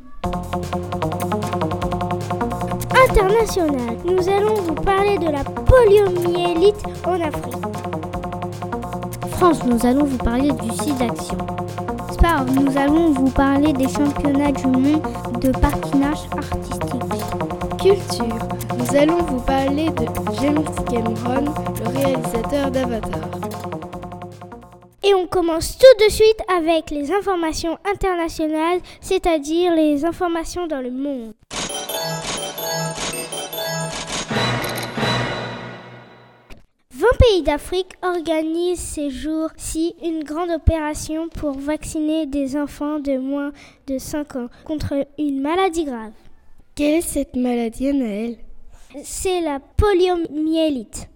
International, 3.10 3.98
nous 4.06 4.30
allons 4.30 4.56
vous 4.56 4.75
parler 4.75 5.18
de 5.18 5.32
la 5.32 5.44
poliomyélite 5.44 6.84
en 7.06 7.13
Afrique. 7.13 7.56
France, 9.32 9.63
nous 9.66 9.84
allons 9.86 10.06
vous 10.06 10.18
parler 10.18 10.51
du 10.51 10.70
site 10.72 10.98
d'action. 11.00 11.38
Sport, 12.12 12.46
nous 12.54 12.78
allons 12.78 13.12
vous 13.12 13.30
parler 13.32 13.74
des 13.74 13.88
championnats 13.90 14.51
du 14.51 14.68
monde 14.68 15.01
de 15.42 15.51
patinage 15.51 16.28
artistique. 16.38 17.01
Culture, 17.80 18.38
nous 18.78 18.96
allons 18.96 19.24
vous 19.24 19.40
parler 19.42 19.90
de 19.90 20.06
James 20.40 20.63
Cameron, 20.88 21.46
le 21.84 21.90
réalisateur 21.98 22.70
d'Avatar. 22.70 23.80
Et 25.03 25.15
on 25.15 25.25
commence 25.25 25.79
tout 25.79 26.05
de 26.05 26.12
suite 26.12 26.41
avec 26.55 26.91
les 26.91 27.12
informations 27.12 27.77
internationales, 27.91 28.79
c'est-à-dire 29.00 29.74
les 29.74 30.05
informations 30.05 30.67
dans 30.67 30.81
le 30.81 30.91
monde. 30.91 31.34
20 36.93 37.08
pays 37.17 37.41
d'Afrique 37.41 37.93
organisent 38.03 38.79
ces 38.79 39.10
jours-ci 39.10 39.96
une 40.03 40.24
grande 40.24 40.51
opération 40.51 41.29
pour 41.29 41.53
vacciner 41.53 42.27
des 42.27 42.55
enfants 42.55 43.00
de 43.00 43.17
moins 43.17 43.51
de 43.88 43.98
5 43.98 44.36
ans 44.36 44.50
contre 44.65 45.08
une 45.17 45.41
maladie 45.41 45.86
grave. 45.86 46.12
Quelle 46.75 47.00
est 47.00 47.01
cette 47.01 47.36
maladie, 47.36 47.88
Anaël 47.88 48.38
C'est 49.03 49.41
la 49.41 49.60
poliomyélite. 49.60 51.11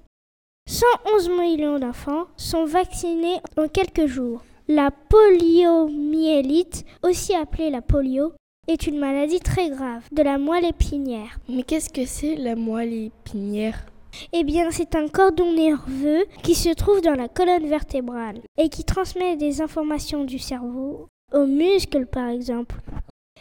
111 0.68 1.30
millions 1.30 1.80
d'enfants 1.80 2.26
sont 2.38 2.66
vaccinés 2.66 3.40
en 3.56 3.68
quelques 3.68 4.08
jours. 4.08 4.44
La 4.68 4.92
poliomyélite, 4.92 6.86
aussi 7.04 7.34
appelée 7.36 7.70
la 7.70 7.82
polio, 7.82 8.34
est 8.68 8.88
une 8.88 8.98
maladie 9.00 9.40
très 9.40 9.70
grave 9.70 10.04
de 10.12 10.24
la 10.24 10.38
moelle 10.38 10.66
épinière. 10.66 11.40
Mais 11.48 11.64
qu'est-ce 11.64 11.90
que 11.90 12.06
c'est 12.06 12.36
la 12.36 12.56
moelle 12.56 12.94
épinière? 12.94 13.86
Eh 14.34 14.44
bien, 14.44 14.72
c'est 14.72 14.96
un 14.96 15.08
cordon 15.08 15.54
nerveux 15.54 16.26
qui 16.44 16.56
se 16.56 16.74
trouve 16.74 17.02
dans 17.02 17.16
la 17.16 17.30
colonne 17.30 17.68
vertébrale 17.68 18.42
et 18.58 18.70
qui 18.70 18.84
transmet 18.84 19.38
des 19.38 19.62
informations 19.62 20.24
du 20.24 20.40
cerveau 20.40 21.08
aux 21.34 21.46
muscles, 21.46 22.08
par 22.08 22.30
exemple. 22.30 22.76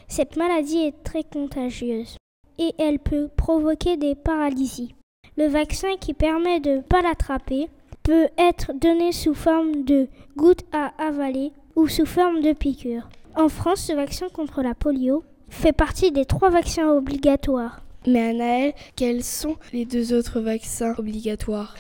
Cette 0.09 0.37
maladie 0.37 0.85
est 0.85 1.03
très 1.03 1.25
contagieuse 1.25 2.17
et 2.59 2.73
elle 2.79 2.99
peut 2.99 3.29
provoquer 3.37 3.97
des 3.97 4.15
paralysies. 4.15 4.95
Le 5.37 5.49
vaccin 5.49 5.97
qui 6.01 6.15
permet 6.15 6.61
de 6.61 6.77
ne 6.77 6.81
pas 6.81 7.03
l'attraper 7.03 7.69
peut 8.05 8.29
être 8.39 8.73
donné 8.73 9.11
sous 9.11 9.35
forme 9.35 9.85
de 9.85 10.07
gouttes 10.37 10.65
à 10.73 10.93
avaler 10.99 11.51
ou 11.75 11.89
sous 11.89 12.07
forme 12.07 12.41
de 12.41 12.53
piqûres. 12.53 13.09
En 13.35 13.49
France, 13.49 13.81
ce 13.81 13.93
vaccin 13.95 14.29
contre 14.29 14.63
la 14.63 14.75
polio 14.75 15.25
fait 15.49 15.73
partie 15.73 16.13
des 16.13 16.25
trois 16.25 16.51
vaccins 16.51 16.89
obligatoires. 16.89 17.81
Mais 18.07 18.29
Anaël, 18.29 18.75
quels 18.95 19.25
sont 19.25 19.57
les 19.73 19.85
deux 19.85 20.13
autres 20.13 20.39
vaccins 20.39 20.95
obligatoires? 20.99 21.75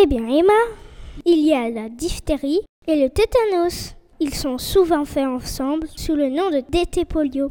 Eh 0.00 0.06
bien, 0.06 0.28
Emma, 0.28 0.52
il 1.24 1.40
y 1.40 1.52
a 1.52 1.68
la 1.68 1.88
diphtérie 1.88 2.60
et 2.86 3.02
le 3.02 3.10
tétanos. 3.10 3.96
Ils 4.20 4.34
sont 4.34 4.58
souvent 4.58 5.04
faits 5.04 5.26
ensemble 5.26 5.88
sous 5.96 6.14
le 6.14 6.28
nom 6.28 6.50
de 6.50 6.62
DT 6.70 7.06
polio. 7.06 7.48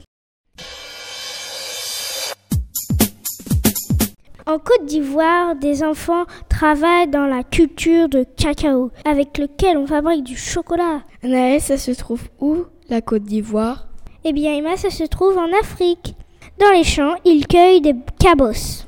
En 4.50 4.58
Côte 4.58 4.86
d'Ivoire, 4.86 5.56
des 5.56 5.84
enfants 5.84 6.24
travaillent 6.50 7.08
dans 7.08 7.28
la 7.28 7.44
culture 7.44 8.10
de 8.10 8.26
cacao, 8.36 8.90
avec 9.06 9.38
lequel 9.38 9.78
on 9.78 9.86
fabrique 9.86 10.24
du 10.24 10.36
chocolat. 10.36 11.04
Anaël, 11.22 11.62
ça 11.62 11.78
se 11.78 11.92
trouve 11.92 12.24
où, 12.40 12.64
la 12.90 13.00
Côte 13.02 13.22
d'Ivoire? 13.22 13.86
Eh 14.24 14.34
bien, 14.34 14.56
Emma, 14.56 14.76
ça 14.76 14.90
se 14.90 15.04
trouve 15.04 15.38
en 15.38 15.54
Afrique. 15.62 16.16
Dans 16.58 16.72
les 16.72 16.84
champs, 16.84 17.14
ils 17.26 17.46
cueillent 17.46 17.82
des 17.82 17.94
cabosses. 18.20 18.88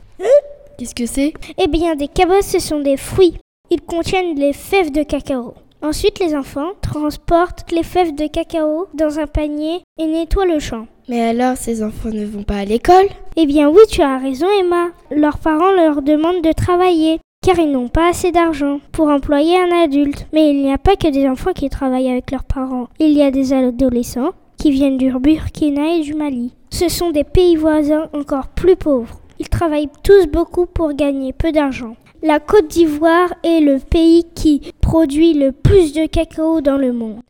Qu'est-ce 0.80 0.96
que 0.96 1.06
c'est? 1.06 1.32
Eh 1.60 1.68
bien, 1.68 1.96
des 1.96 2.08
cabosses, 2.08 2.48
ce 2.48 2.60
sont 2.60 2.80
des 2.80 2.98
fruits. 2.98 3.38
Ils 3.70 3.82
contiennent 3.82 4.40
les 4.40 4.54
fèves 4.54 4.92
de 4.92 5.04
cacao. 5.04 5.54
Ensuite, 5.84 6.20
les 6.20 6.36
enfants 6.36 6.72
transportent 6.82 7.72
les 7.72 7.84
fèves 7.84 8.14
de 8.14 8.28
cacao 8.28 8.88
dans 8.94 9.20
un 9.20 9.28
panier 9.28 9.82
et 10.00 10.06
nettoient 10.06 10.46
le 10.46 10.60
champ. 10.60 10.88
Mais 11.10 11.22
alors, 11.22 11.58
ces 11.58 11.84
enfants 11.84 12.10
ne 12.10 12.26
vont 12.26 12.44
pas 12.44 12.58
à 12.58 12.66
l'école? 12.66 13.08
Eh 13.36 13.46
bien 13.46 13.68
oui, 13.70 13.82
tu 13.90 14.02
as 14.02 14.18
raison 14.20 14.46
Emma. 14.60 14.90
Leurs 15.10 15.40
parents 15.40 15.72
leur 15.72 16.02
demandent 16.02 16.44
de 16.44 16.52
travailler. 16.54 17.20
car 17.44 17.58
ils 17.58 17.72
n'ont 17.72 17.88
pas 17.88 18.10
assez 18.10 18.32
d'argent 18.32 18.80
pour 18.92 19.10
employer 19.10 19.58
un 19.60 19.84
adulte. 19.84 20.28
Mais 20.32 20.52
il 20.52 20.62
n'y 20.62 20.72
a 20.72 20.78
pas 20.78 20.96
que 20.96 21.08
des 21.08 21.28
enfants 21.28 21.54
qui 21.54 21.70
travaillent 21.70 22.12
avec 22.12 22.30
leurs 22.32 22.44
parents. 22.44 22.88
Il 23.00 23.12
y 23.12 23.24
a 23.24 23.32
des 23.32 23.52
adolescents 23.52 24.34
qui 24.58 24.70
viennent 24.70 24.98
du 24.98 25.12
Burkina 25.12 25.96
et 25.96 26.02
du 26.02 26.14
Mali. 26.14 26.54
Ce 26.70 26.88
sont 26.88 27.10
des 27.10 27.24
pays 27.24 27.56
voisins 27.56 28.10
encore 28.14 28.50
plus 28.50 28.76
pauvres. 28.76 29.20
Ils 29.40 29.50
travaillent 29.50 29.90
tous 30.04 30.28
beaucoup 30.28 30.68
pour 30.68 30.94
gagner 30.94 31.34
peu 31.34 31.52
d'argent. 31.52 31.96
La 32.24 32.40
Côte 32.40 32.68
d'Ivoire 32.68 33.34
est 33.42 33.62
le 33.62 33.80
pays 33.80 34.26
qui 34.36 34.72
produit 34.80 35.34
le 35.34 35.52
plus 35.52 35.92
de 35.92 36.06
cacao 36.06 36.62
dans 36.62 36.78
le 36.78 36.94
monde. 36.94 37.22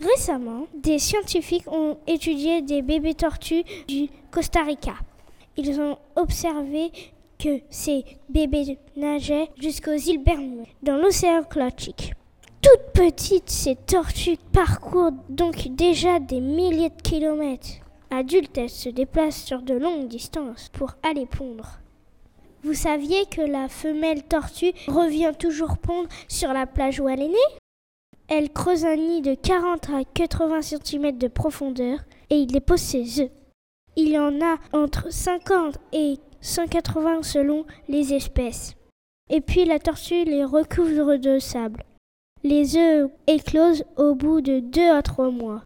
Récemment, 0.00 0.66
des 0.74 0.98
scientifiques 0.98 1.70
ont 1.70 1.96
étudié 2.08 2.60
des 2.62 2.82
bébés 2.82 3.14
tortues 3.14 3.62
du 3.86 4.08
Costa 4.32 4.64
Rica. 4.64 4.94
Ils 5.56 5.80
ont 5.80 5.96
observé 6.16 6.90
que 7.38 7.60
ces 7.70 8.04
bébés 8.28 8.76
nageaient 8.96 9.48
jusqu'aux 9.60 9.92
îles 9.92 10.24
Bermudes, 10.24 10.66
dans 10.82 10.96
l'océan 10.96 11.42
Atlantique. 11.42 12.14
Toutes 12.62 12.92
petites, 12.94 13.48
ces 13.48 13.76
tortues 13.76 14.38
parcourent 14.52 15.12
donc 15.28 15.68
déjà 15.68 16.18
des 16.18 16.40
milliers 16.40 16.90
de 16.90 17.00
kilomètres. 17.00 17.78
Adultes, 18.10 18.58
elles 18.58 18.70
se 18.70 18.88
déplacent 18.88 19.44
sur 19.44 19.62
de 19.62 19.74
longues 19.74 20.08
distances 20.08 20.68
pour 20.72 20.94
aller 21.02 21.26
pondre. 21.26 21.80
Vous 22.62 22.74
saviez 22.74 23.24
que 23.26 23.40
la 23.40 23.68
femelle 23.68 24.24
tortue 24.24 24.72
revient 24.88 25.32
toujours 25.38 25.78
pondre 25.78 26.08
sur 26.28 26.52
la 26.52 26.66
plage 26.66 27.00
où 27.00 27.08
elle 27.08 27.22
est 27.22 27.28
née? 27.28 27.56
Elle 28.28 28.50
creuse 28.50 28.84
un 28.84 28.96
nid 28.96 29.22
de 29.22 29.34
40 29.34 29.90
à 29.90 30.04
80 30.04 30.62
cm 30.62 31.18
de 31.18 31.28
profondeur 31.28 32.00
et 32.30 32.36
il 32.36 32.46
dépose 32.46 32.80
ses 32.80 33.22
œufs. 33.22 33.30
Il 33.96 34.08
y 34.08 34.18
en 34.18 34.40
a 34.40 34.56
entre 34.72 35.12
50 35.12 35.78
et 35.92 36.18
180 36.40 37.22
selon 37.22 37.64
les 37.88 38.12
espèces. 38.12 38.74
Et 39.30 39.40
puis 39.40 39.64
la 39.64 39.78
tortue 39.78 40.24
les 40.24 40.44
recouvre 40.44 41.16
de 41.16 41.38
sable. 41.38 41.84
Les 42.42 42.76
œufs 42.76 43.10
éclosent 43.26 43.84
au 43.96 44.14
bout 44.14 44.40
de 44.40 44.60
2 44.60 44.90
à 44.90 45.02
3 45.02 45.30
mois. 45.30 45.62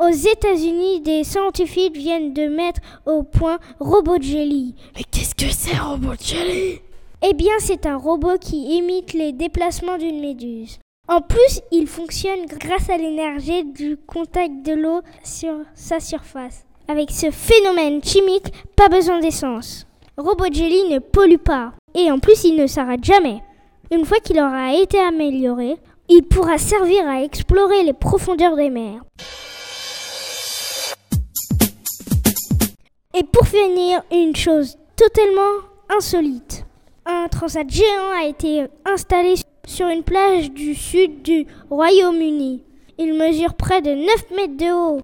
Aux 0.00 0.08
États-Unis, 0.08 1.02
des 1.02 1.24
scientifiques 1.24 1.94
viennent 1.94 2.32
de 2.32 2.46
mettre 2.46 2.80
au 3.04 3.22
point 3.22 3.58
Robot 3.80 4.16
Jelly. 4.18 4.74
Mais 4.96 5.02
qu'est-ce 5.10 5.34
que 5.34 5.52
c'est 5.52 5.76
Robot 5.76 6.14
Jelly? 6.18 6.80
Eh 7.22 7.34
bien, 7.34 7.52
c'est 7.58 7.84
un 7.84 7.98
robot 7.98 8.38
qui 8.40 8.78
imite 8.78 9.12
les 9.12 9.32
déplacements 9.32 9.98
d'une 9.98 10.22
méduse. 10.22 10.78
En 11.06 11.20
plus, 11.20 11.60
il 11.70 11.86
fonctionne 11.86 12.46
grâce 12.46 12.88
à 12.88 12.96
l'énergie 12.96 13.62
du 13.62 13.98
contact 13.98 14.64
de 14.64 14.72
l'eau 14.72 15.02
sur 15.22 15.52
sa 15.74 16.00
surface. 16.00 16.64
Avec 16.88 17.10
ce 17.10 17.30
phénomène 17.30 18.02
chimique, 18.02 18.54
pas 18.76 18.88
besoin 18.88 19.20
d'essence. 19.20 19.86
Robot 20.16 20.50
Jelly 20.50 20.88
ne 20.88 20.98
pollue 20.98 21.36
pas. 21.36 21.74
Et 21.94 22.10
en 22.10 22.20
plus, 22.20 22.44
il 22.44 22.56
ne 22.56 22.66
s'arrête 22.66 23.04
jamais. 23.04 23.42
Une 23.90 24.06
fois 24.06 24.20
qu'il 24.20 24.38
aura 24.38 24.72
été 24.72 24.98
amélioré, 24.98 25.76
il 26.08 26.22
pourra 26.22 26.56
servir 26.56 27.06
à 27.06 27.22
explorer 27.22 27.82
les 27.82 27.92
profondeurs 27.92 28.56
des 28.56 28.70
mers. 28.70 29.02
Et 33.12 33.24
pour 33.24 33.44
finir, 33.48 34.02
une 34.12 34.36
chose 34.36 34.76
totalement 34.94 35.66
insolite. 35.88 36.64
Un 37.04 37.26
transat 37.26 37.68
géant 37.68 38.12
a 38.16 38.26
été 38.28 38.66
installé 38.84 39.34
sur 39.66 39.88
une 39.88 40.04
plage 40.04 40.52
du 40.52 40.76
sud 40.76 41.22
du 41.22 41.44
Royaume-Uni. 41.70 42.62
Il 42.98 43.14
mesure 43.14 43.54
près 43.54 43.82
de 43.82 43.90
9 43.90 44.06
mètres 44.36 44.56
de 44.56 44.72
haut. 44.72 45.00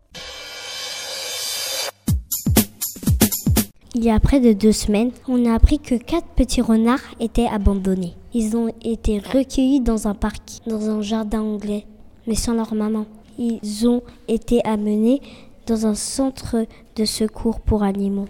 Il 3.97 4.05
y 4.05 4.11
a 4.11 4.21
près 4.21 4.39
de 4.39 4.53
deux 4.53 4.73
semaines, 4.73 5.11
on 5.27 5.45
a 5.45 5.55
appris 5.55 5.81
que 5.81 5.97
quatre 5.97 6.29
petits 6.29 6.61
renards 6.61 7.01
étaient 7.19 7.49
abandonnés. 7.49 8.15
Ils 8.33 8.57
ont 8.57 8.73
été 8.85 9.19
recueillis 9.19 9.81
dans 9.81 10.07
un 10.07 10.15
parc, 10.15 10.61
dans 10.67 10.91
un 10.91 11.03
jardin 11.03 11.41
anglais, 11.41 11.87
mais 12.29 12.37
sans 12.37 12.55
leur 12.55 12.73
maman. 12.73 13.07
Ils 13.39 13.89
ont 13.89 14.03
été 14.29 14.65
amenés 14.65 15.21
dans 15.67 15.87
un 15.87 15.95
centre 15.95 16.67
de 16.97 17.05
secours 17.05 17.61
pour 17.61 17.83
animaux. 17.83 18.29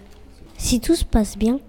Si 0.57 0.79
tout 0.79 0.95
se 0.95 1.05
passe 1.05 1.37
bien, 1.37 1.59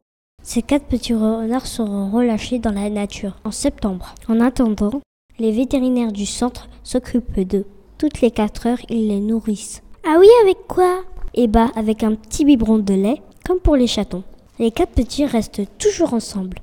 ces 0.42 0.62
quatre 0.62 0.86
petits 0.86 1.14
renards 1.14 1.66
seront 1.66 2.10
relâchés 2.10 2.58
dans 2.58 2.72
la 2.72 2.88
nature 2.88 3.36
en 3.44 3.50
septembre. 3.50 4.14
En 4.28 4.40
attendant, 4.40 5.00
les 5.38 5.52
vétérinaires 5.52 6.12
du 6.12 6.26
centre 6.26 6.68
s'occupent 6.82 7.40
d'eux. 7.40 7.66
Toutes 7.98 8.20
les 8.20 8.30
quatre 8.30 8.66
heures, 8.66 8.80
ils 8.88 9.08
les 9.08 9.20
nourrissent. 9.20 9.82
Ah 10.06 10.16
oui, 10.18 10.28
avec 10.42 10.66
quoi? 10.66 11.02
Eh 11.34 11.48
bah, 11.48 11.70
avec 11.76 12.02
un 12.02 12.14
petit 12.14 12.44
biberon 12.44 12.78
de 12.78 12.94
lait, 12.94 13.20
comme 13.44 13.60
pour 13.60 13.76
les 13.76 13.86
chatons. 13.86 14.24
Les 14.58 14.70
quatre 14.70 14.92
petits 14.92 15.26
restent 15.26 15.62
toujours 15.78 16.14
ensemble. 16.14 16.58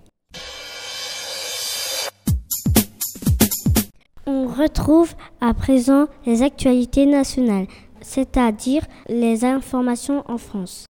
On 4.25 4.47
retrouve 4.47 5.13
à 5.41 5.53
présent 5.53 6.07
les 6.25 6.41
actualités 6.41 7.05
nationales, 7.05 7.67
c'est-à-dire 8.05 8.83
les 9.09 9.43
informations 9.43 10.23
en 10.27 10.37
France. 10.37 10.85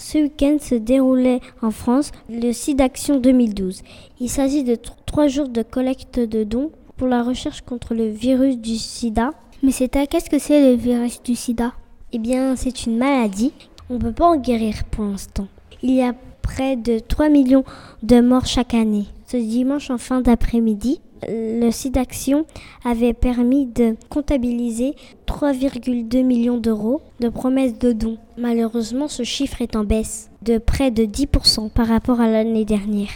Ce 0.00 0.18
week-end 0.18 0.56
se 0.60 0.74
déroulait 0.74 1.40
en 1.62 1.70
France 1.70 2.10
le 2.30 2.52
SIDAction 2.52 3.20
2012. 3.20 3.82
Il 4.20 4.30
s'agit 4.30 4.64
de 4.64 4.76
trois 5.04 5.28
jours 5.28 5.48
de 5.48 5.62
collecte 5.62 6.18
de 6.18 6.42
dons 6.42 6.70
pour 6.96 7.08
la 7.08 7.22
recherche 7.22 7.60
contre 7.60 7.94
le 7.94 8.08
virus 8.08 8.56
du 8.56 8.76
sida. 8.76 9.32
Mais 9.62 9.72
c'est 9.72 9.88
qu'est-ce 9.88 10.30
que 10.30 10.38
c'est 10.38 10.70
le 10.70 10.76
virus 10.76 11.22
du 11.22 11.34
sida? 11.34 11.72
Eh 12.12 12.18
bien, 12.18 12.56
c'est 12.56 12.86
une 12.86 12.96
maladie. 12.96 13.52
On 13.90 13.94
ne 13.94 13.98
peut 13.98 14.12
pas 14.12 14.26
en 14.26 14.36
guérir 14.36 14.84
pour 14.90 15.04
l'instant. 15.04 15.48
Il 15.82 15.92
y 15.92 16.02
a 16.02 16.14
près 16.40 16.76
de 16.76 16.98
3 16.98 17.28
millions 17.28 17.64
de 18.02 18.20
morts 18.20 18.46
chaque 18.46 18.74
année. 18.74 19.06
Ce 19.26 19.36
dimanche 19.36 19.90
en 19.90 19.98
fin 19.98 20.20
d'après-midi, 20.20 21.00
le 21.26 21.70
site 21.70 21.94
d'action 21.94 22.46
avait 22.84 23.14
permis 23.14 23.66
de 23.66 23.96
comptabiliser 24.08 24.94
3,2 25.26 26.22
millions 26.22 26.58
d'euros 26.58 27.02
de 27.20 27.28
promesses 27.28 27.78
de 27.78 27.92
dons. 27.92 28.18
Malheureusement, 28.36 29.08
ce 29.08 29.22
chiffre 29.22 29.62
est 29.62 29.76
en 29.76 29.84
baisse 29.84 30.30
de 30.42 30.58
près 30.58 30.90
de 30.90 31.04
10% 31.04 31.70
par 31.70 31.88
rapport 31.88 32.20
à 32.20 32.28
l'année 32.28 32.64
dernière. 32.64 33.10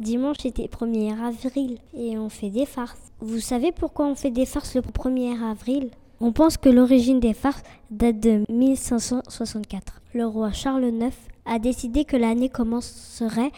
Dimanche 0.00 0.46
était 0.46 0.66
1er 0.66 1.12
avril 1.22 1.78
et 1.94 2.16
on 2.16 2.30
fait 2.30 2.48
des 2.48 2.64
farces. 2.64 3.12
Vous 3.20 3.40
savez 3.40 3.70
pourquoi 3.70 4.06
on 4.06 4.14
fait 4.14 4.30
des 4.30 4.46
farces 4.46 4.74
le 4.74 4.80
1er 4.80 5.42
avril? 5.50 5.90
On 6.20 6.32
pense 6.32 6.56
que 6.56 6.68
l'origine 6.68 7.20
des 7.20 7.34
farces 7.34 7.62
date 7.90 8.18
de 8.20 8.44
1564. 8.48 10.00
Le 10.14 10.26
roi 10.26 10.52
Charles 10.52 10.86
IX 10.86 11.14
a 11.44 11.58
décidé 11.58 12.04
que 12.04 12.16
l'année 12.16 12.48
commencerait 12.48 13.52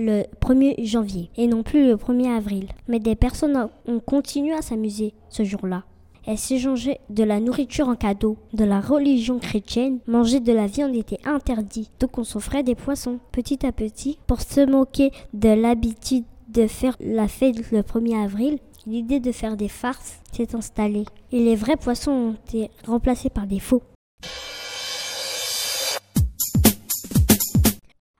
le 0.00 0.24
1er 0.40 0.84
janvier 0.84 1.30
et 1.36 1.46
non 1.46 1.62
plus 1.62 1.86
le 1.86 1.96
1er 1.96 2.36
avril. 2.36 2.68
Mais 2.88 2.98
des 2.98 3.14
personnes 3.14 3.68
ont 3.86 4.00
continué 4.00 4.52
à 4.52 4.62
s'amuser 4.62 5.14
ce 5.28 5.44
jour-là. 5.44 5.84
Elles 6.26 6.38
s'échangeaient 6.38 7.00
de 7.08 7.24
la 7.24 7.40
nourriture 7.40 7.88
en 7.88 7.96
cadeau. 7.96 8.36
De 8.52 8.64
la 8.64 8.80
religion 8.80 9.38
chrétienne, 9.38 10.00
manger 10.06 10.40
de 10.40 10.52
la 10.52 10.66
viande 10.66 10.94
était 10.94 11.20
interdit. 11.24 11.90
Donc 11.98 12.18
on 12.18 12.24
s'offrait 12.24 12.62
des 12.62 12.74
poissons. 12.74 13.18
Petit 13.32 13.64
à 13.64 13.72
petit, 13.72 14.18
pour 14.26 14.40
se 14.40 14.68
moquer 14.68 15.12
de 15.32 15.48
l'habitude 15.48 16.24
de 16.48 16.66
faire 16.66 16.96
la 17.00 17.28
fête 17.28 17.70
le 17.70 17.80
1er 17.80 18.24
avril, 18.24 18.58
l'idée 18.86 19.20
de 19.20 19.32
faire 19.32 19.56
des 19.56 19.68
farces 19.68 20.20
s'est 20.32 20.54
installée. 20.54 21.04
Et 21.32 21.42
les 21.42 21.56
vrais 21.56 21.76
poissons 21.76 22.10
ont 22.10 22.34
été 22.46 22.70
remplacés 22.86 23.30
par 23.30 23.46
des 23.46 23.60
faux. 23.60 23.82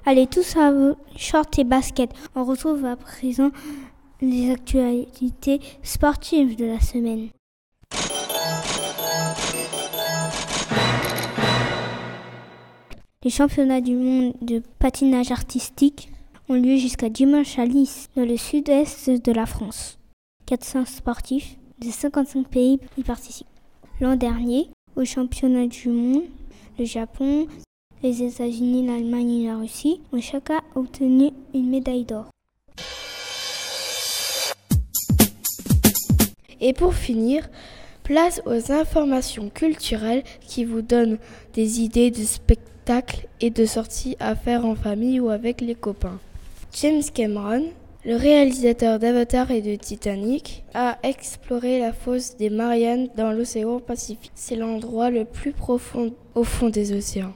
Allez 0.07 0.27
tous 0.27 0.57
à 0.57 0.73
vos 0.73 0.97
shorts 1.15 1.59
et 1.59 1.65
baskets. 1.65 2.13
On 2.35 2.45
retrouve 2.45 2.85
à 2.87 2.97
présent 2.97 3.51
les 4.23 4.51
actualités 4.51 5.61
sportives 5.83 6.57
de 6.57 6.65
la 6.65 6.81
semaine. 6.81 7.29
Les 13.23 13.31
championnats 13.31 13.83
du 13.83 13.95
monde 13.95 14.33
de 14.41 14.63
patinage 14.79 15.31
artistique 15.31 16.11
ont 16.49 16.55
lieu 16.55 16.77
jusqu'à 16.77 17.11
dimanche 17.11 17.59
à 17.59 17.67
Nice, 17.67 18.09
dans 18.17 18.25
le 18.25 18.39
sud-est 18.39 19.11
de 19.11 19.33
la 19.33 19.45
France. 19.45 19.99
400 20.47 20.87
sportifs 20.87 21.59
de 21.79 21.91
55 21.91 22.49
pays 22.49 22.81
y 22.97 23.03
participent. 23.03 23.47
L'an 24.01 24.17
dernier, 24.17 24.71
au 24.97 25.05
championnat 25.05 25.67
du 25.67 25.91
monde, 25.91 26.23
le 26.79 26.87
Japon, 26.87 27.47
les 28.03 28.23
États-Unis, 28.23 28.87
l'Allemagne 28.87 29.43
et 29.43 29.47
la 29.47 29.57
Russie 29.57 30.01
ont 30.13 30.21
chacun 30.21 30.61
obtenu 30.75 31.31
une 31.55 31.69
médaille 31.69 32.05
d'or. 32.05 32.27
Et 36.61 36.73
pour 36.73 36.95
finir, 36.95 37.49
place 38.03 38.43
aux 38.47 38.73
informations 38.73 39.51
culturelles 39.51 40.25
qui 40.41 40.65
vous 40.65 40.83
donnent 40.83 41.19
des 41.55 41.81
idées 41.81 42.11
de 42.11 42.23
spectacles 42.23 43.29
et 43.41 43.51
de 43.51 43.65
sorties 43.65 44.17
à 44.21 44.35
faire 44.35 44.65
en 44.65 44.75
famille 44.75 45.21
ou 45.21 45.31
avec 45.31 45.61
les 45.61 45.75
copains. 45.75 46.19
James 46.81 47.03
Cameron 47.15 47.65
Le 48.05 48.17
réalisateur 48.17 48.99
d'Avatar 48.99 49.51
et 49.51 49.63
de 49.63 49.75
Titanic 49.75 50.65
a 50.75 50.99
exploré 51.03 51.81
la 51.81 51.93
fosse 51.93 52.37
des 52.37 52.51
Mariannes 52.51 53.09
dans 53.17 53.33
l'océan 53.33 53.81
Pacifique. 53.81 54.33
C'est 54.35 54.57
l'endroit 54.57 55.11
le 55.11 55.25
plus 55.25 55.53
profond 55.53 56.13
au 56.35 56.45
fond 56.45 56.69
des 56.69 56.93
océans. 56.93 57.35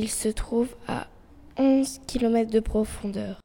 Il 0.00 0.08
se 0.08 0.28
trouve 0.28 0.68
à 0.86 1.08
11 1.56 2.02
km 2.06 2.48
de 2.52 2.60
profondeur. 2.60 3.40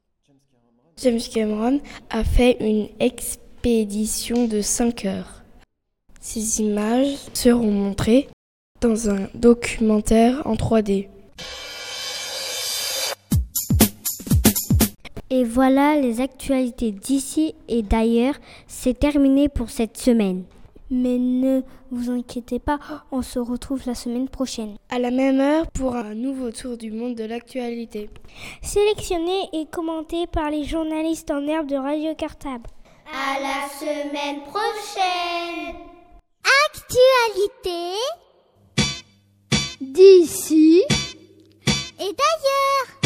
James 0.97 1.19
Cameron 1.33 1.81
a 2.11 2.23
fait 2.23 2.57
une 2.59 2.89
expédition 2.99 4.47
de 4.47 4.61
5 4.61 5.05
heures. 5.05 5.41
Ces 6.21 6.61
images 6.61 7.17
seront 7.33 7.71
montrées 7.71 8.29
dans 8.81 9.09
un 9.09 9.29
documentaire 9.33 10.45
en 10.45 10.53
3D. 10.53 11.07
Et 15.31 15.43
voilà 15.43 15.99
les 15.99 16.21
actualités 16.21 16.91
d'ici 16.91 17.55
et 17.67 17.81
d'ailleurs. 17.81 18.35
C'est 18.67 18.99
terminé 18.99 19.49
pour 19.49 19.71
cette 19.71 19.97
semaine. 19.97 20.43
Mais 20.95 21.17
ne 21.17 21.61
vous 21.89 22.11
inquiétez 22.11 22.59
pas, 22.59 22.77
on 23.11 23.23
se 23.23 23.39
retrouve 23.39 23.81
la 23.87 23.95
semaine 23.95 24.29
prochaine. 24.29 24.75
À 24.91 24.99
la 24.99 25.09
même 25.09 25.39
heure 25.39 25.65
pour 25.71 25.95
un 25.95 26.13
nouveau 26.13 26.51
tour 26.51 26.77
du 26.77 26.91
monde 26.91 27.15
de 27.15 27.23
l'actualité. 27.23 28.11
Sélectionné 28.61 29.49
et 29.53 29.65
commenté 29.65 30.27
par 30.27 30.51
les 30.51 30.63
journalistes 30.63 31.31
en 31.31 31.47
herbe 31.47 31.65
de 31.65 31.77
Radio 31.77 32.13
Cartable. 32.13 32.69
À 33.11 33.39
la 33.39 33.67
semaine 33.69 34.43
prochaine. 34.43 35.77
Actualité 36.69 37.97
D'ici 39.81 40.83
et 41.99 42.03
d'ailleurs. 42.03 43.02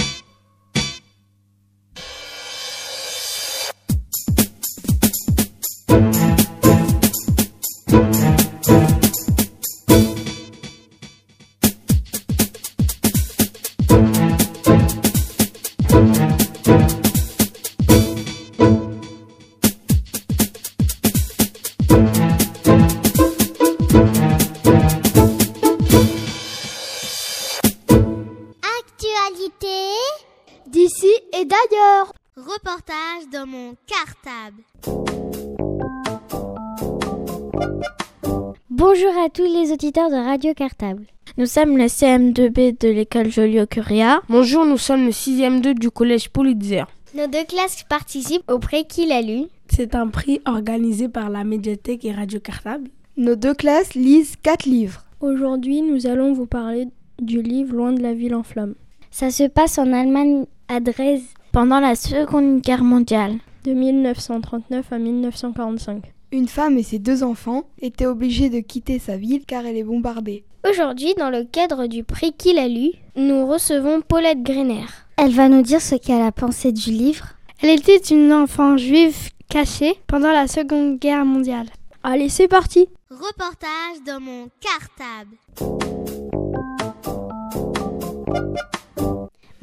Tous 39.38 39.44
les 39.44 39.72
auditeurs 39.72 40.10
de 40.10 40.16
Radio 40.16 40.56
Cartable. 40.56 41.06
Nous 41.38 41.46
sommes 41.46 41.78
le 41.78 41.84
CM2B 41.84 42.82
de 42.82 42.88
l'école 42.88 43.30
Joliot-Curia. 43.30 44.22
Bonjour, 44.30 44.66
nous 44.66 44.80
sommes 44.80 45.06
le 45.06 45.12
6e 45.12 45.62
2 45.62 45.76
du 45.76 45.92
collège 45.92 46.32
Pulitzer. 46.32 46.86
Nos 47.14 47.28
deux 47.28 47.44
classes 47.44 47.84
participent 47.88 48.50
au 48.50 48.58
prix 48.58 48.88
qu'il 48.88 49.12
a 49.12 49.22
lu. 49.22 49.44
C'est 49.70 49.94
un 49.94 50.08
prix 50.08 50.42
organisé 50.48 51.08
par 51.08 51.30
la 51.30 51.44
médiathèque 51.44 52.04
et 52.04 52.14
Radio 52.14 52.40
Cartable. 52.40 52.90
Nos 53.16 53.36
deux 53.36 53.54
classes 53.54 53.94
lisent 53.94 54.38
quatre 54.42 54.66
livres. 54.66 55.04
Aujourd'hui, 55.20 55.84
nous 55.84 56.08
allons 56.08 56.34
vous 56.34 56.48
parler 56.48 56.88
du 57.22 57.44
livre 57.44 57.76
Loin 57.76 57.94
de 57.94 58.02
la 58.02 58.16
ville 58.16 58.34
en 58.34 58.42
flammes. 58.42 58.74
Ça 59.12 59.30
se 59.30 59.44
passe 59.44 59.78
en 59.78 59.94
Allemagne 59.94 60.48
à 60.68 60.80
Dresde 60.80 61.22
pendant 61.52 61.80
la 61.80 61.94
Seconde 61.94 62.62
Guerre 62.62 62.84
mondiale. 62.84 63.36
De 63.66 63.74
1939 63.74 64.92
à 64.92 64.98
1945. 64.98 66.12
Une 66.32 66.50
femme 66.50 66.78
et 66.78 66.84
ses 66.84 67.00
deux 67.00 67.24
enfants 67.24 67.64
étaient 67.82 68.06
obligées 68.06 68.50
de 68.50 68.60
quitter 68.60 69.00
sa 69.00 69.16
ville 69.16 69.46
car 69.46 69.66
elle 69.66 69.78
est 69.78 69.84
bombardée. 69.84 70.44
Aujourd'hui, 70.70 71.14
dans 71.18 71.30
le 71.30 71.46
cadre 71.46 71.88
du 71.88 72.04
prix 72.04 72.34
qu'il 72.34 72.58
a 72.58 72.68
lu, 72.68 72.92
nous 73.16 73.48
recevons 73.48 74.02
Paulette 74.02 74.44
Greiner. 74.44 74.86
Elle 75.16 75.32
va 75.32 75.48
nous 75.48 75.62
dire 75.62 75.82
ce 75.82 75.96
qu'elle 75.96 76.22
a 76.22 76.34
pensé 76.34 76.74
du 76.74 76.92
livre. 76.92 77.28
Elle 77.62 77.70
était 77.70 77.96
une 77.96 78.34
enfant 78.34 78.76
juive 78.76 79.30
cachée 79.50 79.96
pendant 80.06 80.34
la 80.34 80.48
Seconde 80.48 81.00
Guerre 81.00 81.24
mondiale. 81.24 81.68
Allez, 82.04 82.28
c'est 82.28 82.50
parti 82.50 82.90
Reportage 83.10 84.04
dans 84.06 84.20
mon 84.20 84.50
cartable. 84.60 85.87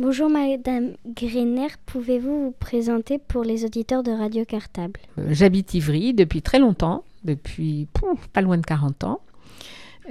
Bonjour 0.06 0.28
Madame 0.28 0.96
Greiner, 1.06 1.68
pouvez-vous 1.86 2.44
vous 2.44 2.50
présenter 2.50 3.18
pour 3.18 3.42
les 3.42 3.64
auditeurs 3.64 4.02
de 4.02 4.12
Radio 4.12 4.44
Cartable? 4.44 5.00
J'habite 5.30 5.72
Ivry 5.72 6.12
depuis 6.12 6.42
très 6.42 6.58
longtemps, 6.58 7.04
depuis 7.24 7.88
pas 8.34 8.42
loin 8.42 8.58
de 8.58 8.66
40 8.66 9.04
ans. 9.04 9.22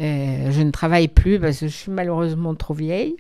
Euh, 0.02 0.50
je 0.50 0.62
ne 0.64 0.72
travaille 0.72 1.10
plus 1.10 1.40
parce 1.40 1.60
que 1.60 1.68
je 1.68 1.76
suis 1.76 1.92
malheureusement 1.92 2.56
trop 2.56 2.74
vieille, 2.74 3.16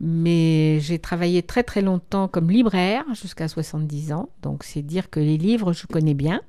mais 0.00 0.80
j'ai 0.80 0.98
travaillé 0.98 1.44
très 1.44 1.62
très 1.62 1.80
longtemps 1.80 2.26
comme 2.26 2.50
libraire 2.50 3.04
jusqu'à 3.14 3.46
70 3.46 4.12
ans, 4.12 4.30
donc 4.42 4.64
c'est 4.64 4.82
dire 4.82 5.10
que 5.10 5.20
les 5.20 5.38
livres 5.38 5.72
je 5.72 5.86
connais 5.86 6.14
bien. 6.14 6.40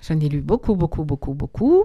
J'en 0.00 0.18
ai 0.18 0.28
lu 0.28 0.40
beaucoup, 0.40 0.74
beaucoup, 0.74 1.04
beaucoup, 1.04 1.34
beaucoup. 1.34 1.84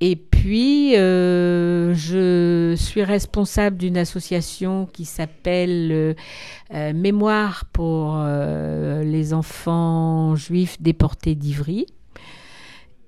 Et 0.00 0.14
puis, 0.14 0.96
euh, 0.96 1.92
je 1.94 2.74
suis 2.76 3.02
responsable 3.02 3.76
d'une 3.76 3.96
association 3.96 4.86
qui 4.86 5.04
s'appelle 5.04 5.90
euh, 5.90 6.14
euh, 6.72 6.92
Mémoire 6.92 7.64
pour 7.72 8.16
les 8.18 9.34
enfants 9.34 10.36
juifs 10.36 10.80
déportés 10.80 11.34
d'Ivry. 11.34 11.86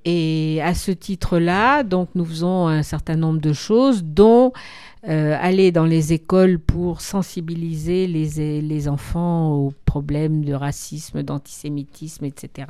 Et 0.04 0.60
à 0.62 0.74
ce 0.74 0.90
titre-là, 0.90 1.84
donc, 1.84 2.08
nous 2.14 2.24
faisons 2.24 2.66
un 2.66 2.82
certain 2.82 3.16
nombre 3.16 3.40
de 3.40 3.52
choses, 3.52 4.02
dont 4.02 4.52
aller 5.02 5.72
dans 5.72 5.86
les 5.86 6.12
écoles 6.12 6.58
pour 6.58 7.00
sensibiliser 7.00 8.06
les, 8.06 8.60
les 8.60 8.88
enfants 8.88 9.52
aux 9.52 9.72
problèmes 9.86 10.44
de 10.44 10.52
racisme, 10.52 11.22
d'antisémitisme, 11.22 12.26
etc. 12.26 12.66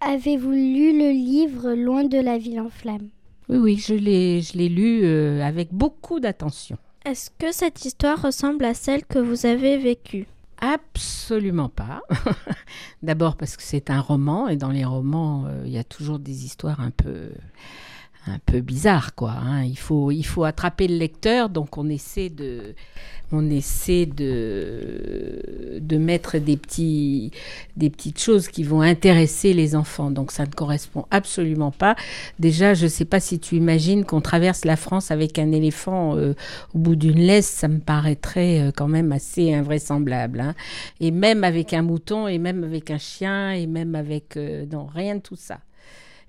Avez-vous 0.00 0.50
lu 0.50 0.98
le 0.98 1.12
livre 1.12 1.72
Loin 1.72 2.04
de 2.04 2.18
la 2.18 2.36
ville 2.38 2.60
en 2.60 2.68
flammes 2.68 3.08
Oui, 3.48 3.58
oui, 3.58 3.76
je 3.78 3.94
l'ai, 3.94 4.42
je 4.42 4.58
l'ai 4.58 4.68
lu 4.68 5.00
euh, 5.04 5.42
avec 5.42 5.72
beaucoup 5.72 6.20
d'attention. 6.20 6.76
Est-ce 7.04 7.30
que 7.38 7.52
cette 7.52 7.84
histoire 7.84 8.20
ressemble 8.20 8.64
à 8.64 8.74
celle 8.74 9.04
que 9.04 9.18
vous 9.18 9.46
avez 9.46 9.78
vécue? 9.78 10.26
Absolument 10.60 11.68
pas. 11.68 12.02
D'abord 13.02 13.36
parce 13.36 13.56
que 13.56 13.62
c'est 13.62 13.90
un 13.90 14.00
roman 14.00 14.48
et 14.48 14.56
dans 14.56 14.70
les 14.70 14.84
romans, 14.84 15.46
euh, 15.46 15.62
il 15.64 15.72
y 15.72 15.78
a 15.78 15.84
toujours 15.84 16.18
des 16.18 16.44
histoires 16.44 16.80
un 16.80 16.90
peu 16.90 17.30
un 18.26 18.38
peu 18.46 18.60
bizarres 18.60 19.14
quoi. 19.14 19.32
hein. 19.32 19.64
Il 19.64 19.78
faut 19.78 20.10
il 20.10 20.22
faut 20.24 20.44
attraper 20.44 20.88
le 20.88 20.96
lecteur, 20.96 21.48
donc 21.48 21.76
on 21.78 21.88
essaie 21.88 22.28
de 22.30 22.74
on 23.32 23.48
essaie 23.50 24.06
de 24.06 25.78
de 25.80 25.96
mettre 25.96 26.38
des 26.38 26.56
petits 26.56 27.30
des 27.76 27.90
petites 27.90 28.20
choses 28.20 28.48
qui 28.48 28.62
vont 28.62 28.82
intéresser 28.82 29.54
les 29.54 29.74
enfants. 29.74 30.10
Donc 30.10 30.30
ça 30.32 30.44
ne 30.46 30.50
correspond 30.52 31.06
absolument 31.10 31.70
pas. 31.70 31.96
Déjà, 32.38 32.74
je 32.74 32.86
sais 32.86 33.04
pas 33.06 33.20
si 33.20 33.38
tu 33.38 33.56
imagines 33.56 34.04
qu'on 34.04 34.20
traverse 34.20 34.64
la 34.64 34.76
France 34.76 35.10
avec 35.10 35.38
un 35.38 35.50
éléphant 35.52 36.16
euh, 36.16 36.34
au 36.74 36.78
bout 36.78 36.96
d'une 36.96 37.18
laisse, 37.20 37.48
ça 37.48 37.68
me 37.68 37.78
paraîtrait 37.80 38.60
euh, 38.60 38.70
quand 38.74 38.88
même 38.88 39.12
assez 39.12 39.52
invraisemblable. 39.54 40.40
hein. 40.40 40.54
Et 41.00 41.10
même 41.10 41.42
avec 41.44 41.72
un 41.72 41.82
mouton, 41.82 42.28
et 42.28 42.38
même 42.38 42.64
avec 42.64 42.90
un 42.90 42.98
chien, 42.98 43.52
et 43.52 43.66
même 43.66 43.94
avec 43.94 44.36
euh, 44.36 44.66
non 44.70 44.86
rien 44.86 45.16
de 45.16 45.20
tout 45.20 45.36
ça. 45.36 45.58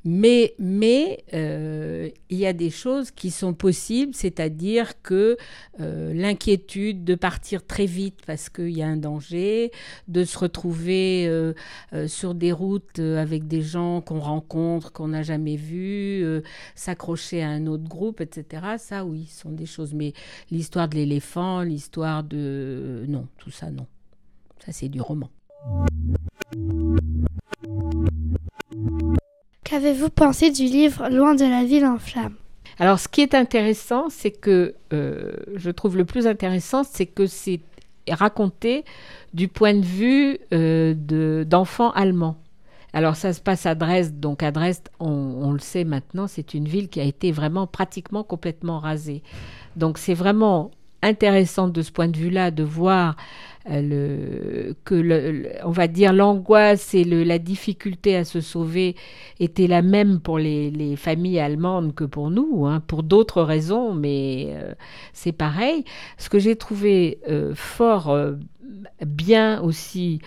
Mais, 0.06 0.54
mais 0.60 1.24
euh, 1.34 2.10
il 2.30 2.38
y 2.38 2.46
a 2.46 2.54
des 2.54 2.70
choses 2.70 3.12
qui 3.12 3.32
sont 3.32 3.54
possibles, 3.54 4.14
c'est-à-dire 4.14 5.02
que 5.02 5.38
euh, 5.80 6.14
l'inquiétude 6.14 7.06
de 7.06 7.16
partir 7.16 7.66
très 7.66 7.86
vite 7.86 8.20
parce 8.26 8.50
qu'il 8.50 8.72
y 8.72 8.82
a 8.82 8.88
un 8.88 8.98
danger, 8.98 9.72
de 10.10 10.26
se 10.26 10.38
retrouver 10.38 11.28
euh, 11.28 11.54
sur 12.08 12.36
des 12.36 12.52
routes 12.52 13.00
avec 13.00 13.48
des 13.48 13.62
gens 13.62 14.02
qu'on 14.02 14.20
rencontre, 14.20 14.92
qu'on 14.92 15.10
n'a 15.10 15.24
jamais 15.24 15.56
vus, 15.56 16.26
s'accrocher 16.76 17.42
à 17.42 17.50
un 17.50 17.68
autre 17.68 17.88
groupe, 17.88 18.20
etc. 18.20 18.64
Ça, 18.78 19.06
oui, 19.06 19.28
ce 19.30 19.42
sont 19.42 19.52
des 19.52 19.66
choses. 19.66 19.94
Mais 19.94 20.14
l'histoire 20.52 20.90
de 20.90 20.96
l'éléphant, 20.96 21.62
l'histoire 21.62 22.24
de... 22.24 23.06
Non, 23.08 23.28
tout 23.38 23.52
ça, 23.52 23.72
non. 23.72 23.88
Ça, 24.66 24.72
c'est 24.72 24.90
du 24.90 25.02
roman. 25.02 25.30
Qu'avez-vous 29.74 30.10
pensé 30.10 30.52
du 30.52 30.66
livre 30.66 31.10
Loin 31.10 31.34
de 31.34 31.46
la 31.46 31.64
ville 31.64 31.88
en 31.88 31.98
flammes? 31.98 32.36
Alors, 32.78 33.00
ce 33.00 33.08
qui 33.08 33.22
est 33.22 33.34
intéressant, 33.34 34.06
c'est 34.12 34.30
que 34.30 34.76
euh, 34.94 35.32
je 35.56 35.72
trouve 35.72 35.98
le 35.98 36.06
plus 36.06 36.28
intéressant, 36.28 36.84
c'est 36.84 37.08
que 37.08 37.26
c'est 37.26 37.60
raconté 38.08 38.86
du 39.34 39.48
point 39.48 39.74
de 39.74 39.84
vue 39.84 40.38
euh, 40.54 40.94
de- 40.96 41.44
d'enfants 41.50 41.90
allemands. 41.94 42.38
Alors, 42.94 43.16
ça 43.16 43.34
se 43.34 43.42
passe 43.42 43.66
à 43.66 43.74
Dresde. 43.74 44.20
Donc, 44.20 44.44
à 44.44 44.52
Dresde, 44.52 44.90
on 45.00 45.52
le 45.52 45.58
sait 45.58 45.86
maintenant, 45.86 46.28
c'est 46.28 46.54
une 46.54 46.68
ville 46.68 46.88
qui 46.88 47.00
a 47.02 47.04
été 47.04 47.32
vraiment 47.32 47.66
pratiquement 47.66 48.24
complètement 48.24 48.78
rasée. 48.78 49.24
Donc, 49.76 49.98
c'est 49.98 50.14
vraiment 50.14 50.70
intéressante 51.04 51.72
de 51.74 51.82
ce 51.82 51.92
point 51.92 52.08
de 52.08 52.18
vue-là 52.18 52.50
de 52.52 52.64
voir 52.64 53.16
le, 53.70 54.76
que 54.84 55.66
on 55.66 55.72
va 55.72 55.88
dire 55.88 56.12
l'angoisse 56.12 56.94
et 56.94 57.04
la 57.04 57.40
difficulté 57.40 58.16
à 58.16 58.26
se 58.26 58.42
sauver 58.42 58.96
étaient 59.40 59.68
la 59.68 59.82
même 59.82 60.20
pour 60.20 60.38
les, 60.38 60.70
les 60.70 60.96
familles 60.96 61.40
allemandes 61.40 61.96
que 61.96 62.04
pour 62.04 62.30
nous, 62.30 62.66
hein, 62.66 62.82
pour 62.86 63.04
d'autres 63.04 63.42
raisons, 63.42 63.94
mais 63.94 64.48
euh, 64.50 64.74
c'est 65.14 65.32
pareil. 65.32 65.86
Ce 66.18 66.30
que 66.30 66.40
j'ai 66.40 66.56
trouvé 66.56 67.20
euh, 67.30 67.54
fort 67.56 68.10
euh, 68.10 68.34
bien 69.06 69.62
aussi, 69.62 70.20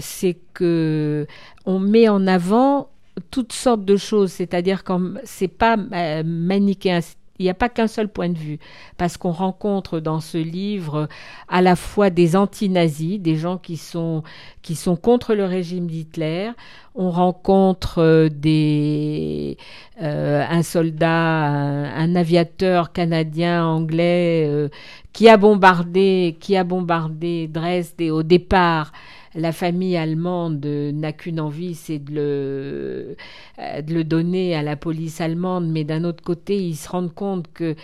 c'est 0.00 0.36
que 0.52 1.26
on 1.64 1.78
met 1.78 2.06
en 2.06 2.26
avant 2.26 2.90
toutes 3.30 3.54
sortes 3.54 3.86
de 3.86 3.96
choses, 3.96 4.30
c'est-à-dire 4.30 4.84
quand 4.84 5.00
c'est 5.24 5.48
pas 5.48 5.78
manichéen, 5.78 7.00
il 7.42 7.46
n'y 7.46 7.50
a 7.50 7.54
pas 7.54 7.68
qu'un 7.68 7.88
seul 7.88 8.08
point 8.08 8.28
de 8.28 8.38
vue, 8.38 8.58
parce 8.96 9.16
qu'on 9.16 9.32
rencontre 9.32 9.98
dans 9.98 10.20
ce 10.20 10.38
livre 10.38 11.08
à 11.48 11.60
la 11.60 11.74
fois 11.74 12.08
des 12.08 12.36
anti-nazis, 12.36 13.18
des 13.18 13.34
gens 13.34 13.58
qui 13.58 13.76
sont, 13.76 14.22
qui 14.62 14.76
sont 14.76 14.94
contre 14.94 15.34
le 15.34 15.44
régime 15.44 15.88
d'Hitler, 15.88 16.52
on 16.94 17.10
rencontre 17.10 17.98
euh, 17.98 18.28
des, 18.28 19.56
euh, 20.00 20.44
un 20.48 20.62
soldat, 20.62 21.10
un, 21.10 22.14
aviateur 22.14 22.92
canadien, 22.92 23.64
anglais, 23.66 24.44
euh, 24.46 24.68
qui 25.12 25.28
a 25.28 25.36
bombardé, 25.36 26.36
qui 26.38 26.56
a 26.56 26.62
bombardé 26.62 27.48
Dresde 27.48 28.02
au 28.02 28.22
départ, 28.22 28.92
la 29.34 29.52
famille 29.52 29.96
allemande 29.96 30.64
n'a 30.64 31.12
qu'une 31.12 31.40
envie, 31.40 31.74
c'est 31.74 31.98
de 31.98 32.14
le, 32.14 33.16
euh, 33.58 33.82
de 33.82 33.94
le 33.94 34.04
donner 34.04 34.54
à 34.54 34.62
la 34.62 34.76
police 34.76 35.20
allemande, 35.20 35.68
mais 35.68 35.84
d'un 35.84 36.04
autre 36.04 36.22
côté, 36.22 36.56
ils 36.56 36.76
se 36.76 36.88
rendent 36.88 37.14
compte 37.14 37.46
que 37.52 37.74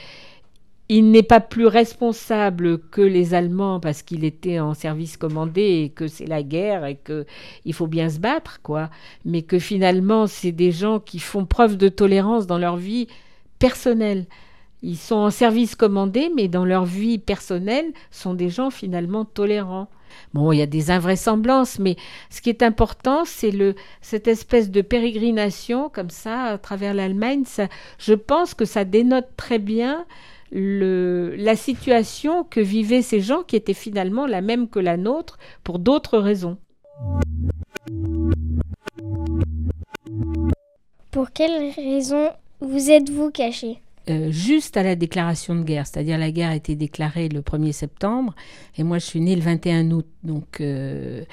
il 0.91 1.11
n'est 1.11 1.23
pas 1.23 1.41
plus 1.41 1.67
responsable 1.67 2.79
que 2.79 3.03
les 3.03 3.35
Allemands 3.35 3.79
parce 3.79 4.03
qu'il 4.03 4.25
était 4.25 4.59
en 4.59 4.73
service 4.73 5.19
commandé 5.19 5.83
et 5.85 5.89
que 5.91 6.07
c'est 6.07 6.27
la 6.27 6.43
guerre 6.43 6.87
et 6.87 6.97
que 6.97 7.27
il 7.67 7.75
faut 7.75 7.87
bien 7.87 8.09
se 8.09 8.19
battre, 8.19 8.61
quoi. 8.63 8.89
Mais 9.27 9.43
que 9.43 9.59
finalement, 9.59 10.27
c'est 10.27 10.53
des 10.53 10.73
gens 10.73 10.99
qui 10.99 11.19
font 11.19 11.45
preuve 11.45 11.77
de 11.77 11.89
tolérance 11.89 12.47
dans 12.47 12.59
leur 12.59 12.77
vie 12.77 13.07
personnelle. 13.59 14.27
Ils 14.83 14.97
sont 14.97 15.17
en 15.17 15.31
service 15.31 15.75
commandé, 15.75 16.31
mais 16.35 16.49
dans 16.49 16.65
leur 16.65 16.85
vie 16.85 17.19
personnelle, 17.19 17.93
sont 18.11 18.35
des 18.35 18.49
gens 18.49 18.71
finalement 18.71 19.25
tolérants. 19.25 19.89
Bon, 20.35 20.53
il 20.53 20.59
y 20.59 20.63
a 20.63 20.67
des 20.67 20.91
invraisemblances, 20.91 21.79
mais 21.79 21.97
ce 22.31 22.41
qui 22.41 22.49
est 22.49 22.63
important, 22.63 23.25
c'est 23.25 23.51
le 23.51 23.75
cette 24.01 24.29
espèce 24.29 24.71
de 24.71 24.81
pérégrination 24.81 25.89
comme 25.89 26.11
ça 26.11 26.45
à 26.45 26.59
travers 26.59 26.95
l'Allemagne. 26.95 27.45
je 27.99 28.15
pense 28.15 28.55
que 28.55 28.65
ça 28.65 28.85
dénote 28.85 29.29
très 29.37 29.59
bien 29.59 30.07
le, 30.51 31.35
la 31.37 31.57
situation 31.57 32.45
que 32.45 32.61
vivaient 32.61 33.03
ces 33.03 33.21
gens 33.21 33.43
qui 33.43 33.57
étaient 33.57 33.75
finalement 33.75 34.27
la 34.27 34.41
même 34.41 34.69
que 34.69 34.79
la 34.79 34.97
nôtre 34.97 35.39
pour 35.65 35.79
d'autres 35.79 36.19
raisons. 36.19 36.57
Pour 41.11 41.33
quelles 41.33 41.73
raisons 41.73 42.31
vous 42.61 42.91
êtes-vous 42.91 43.31
caché 43.31 43.81
euh, 44.11 44.31
juste 44.31 44.77
à 44.77 44.83
la 44.83 44.95
déclaration 44.95 45.55
de 45.55 45.63
guerre, 45.63 45.87
c'est-à-dire 45.87 46.19
la 46.19 46.31
guerre 46.31 46.51
a 46.51 46.57
été 46.57 46.75
déclarée 46.75 47.29
le 47.29 47.41
1er 47.41 47.73
septembre 47.73 48.35
et 48.77 48.83
moi 48.83 48.99
je 48.99 49.07
suis 49.07 49.21
née 49.21 49.37
le 49.37 49.43
21 49.43 49.91
août, 49.91 50.07
donc 50.23 50.61
euh, 50.61 51.25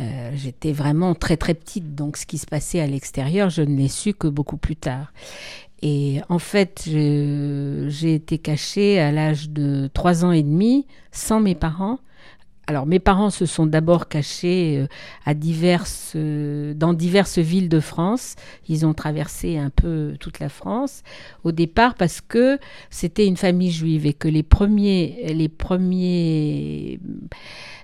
euh, 0.00 0.30
j'étais 0.34 0.72
vraiment 0.72 1.14
très 1.14 1.36
très 1.36 1.54
petite, 1.54 1.94
donc 1.94 2.16
ce 2.16 2.26
qui 2.26 2.38
se 2.38 2.46
passait 2.46 2.80
à 2.80 2.86
l'extérieur, 2.86 3.50
je 3.50 3.62
ne 3.62 3.76
l'ai 3.76 3.88
su 3.88 4.14
que 4.14 4.28
beaucoup 4.28 4.56
plus 4.56 4.76
tard. 4.76 5.12
Et 5.84 6.20
en 6.28 6.38
fait, 6.38 6.84
j'ai 6.86 8.14
été 8.14 8.38
cachée 8.38 9.00
à 9.00 9.10
l'âge 9.10 9.50
de 9.50 9.90
3 9.92 10.24
ans 10.24 10.30
et 10.30 10.44
demi 10.44 10.86
sans 11.10 11.40
mes 11.40 11.56
parents 11.56 11.98
alors 12.66 12.86
mes 12.86 13.00
parents 13.00 13.30
se 13.30 13.44
sont 13.44 13.66
d'abord 13.66 14.08
cachés 14.08 14.78
euh, 14.78 14.86
à 15.26 15.34
diverses, 15.34 16.12
euh, 16.14 16.74
dans 16.74 16.92
diverses 16.92 17.38
villes 17.38 17.68
de 17.68 17.80
France. 17.80 18.36
Ils 18.68 18.86
ont 18.86 18.94
traversé 18.94 19.58
un 19.58 19.70
peu 19.70 20.14
toute 20.20 20.38
la 20.38 20.48
France 20.48 21.02
au 21.42 21.50
départ 21.52 21.94
parce 21.94 22.20
que 22.20 22.58
c'était 22.88 23.26
une 23.26 23.36
famille 23.36 23.72
juive 23.72 24.06
et 24.06 24.12
que 24.14 24.28
les 24.28 24.44
premiers, 24.44 25.32
les 25.34 25.48
premiers 25.48 27.00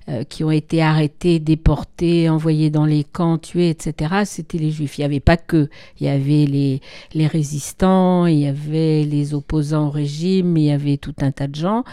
euh, 0.08 0.22
qui 0.22 0.44
ont 0.44 0.50
été 0.52 0.80
arrêtés, 0.80 1.40
déportés, 1.40 2.28
envoyés 2.30 2.70
dans 2.70 2.86
les 2.86 3.02
camps, 3.02 3.36
tués, 3.36 3.70
etc. 3.70 4.22
C'était 4.24 4.58
les 4.58 4.70
juifs. 4.70 4.96
Il 4.96 5.02
n'y 5.02 5.06
avait 5.06 5.20
pas 5.20 5.36
que. 5.36 5.68
Il 6.00 6.06
y 6.06 6.08
avait 6.08 6.46
les, 6.46 6.80
les 7.14 7.26
résistants, 7.26 8.26
il 8.26 8.38
y 8.38 8.46
avait 8.46 9.02
les 9.02 9.34
opposants 9.34 9.88
au 9.88 9.90
régime, 9.90 10.56
il 10.56 10.64
y 10.64 10.70
avait 10.70 10.98
tout 10.98 11.14
un 11.20 11.32
tas 11.32 11.48
de 11.48 11.56
gens 11.56 11.84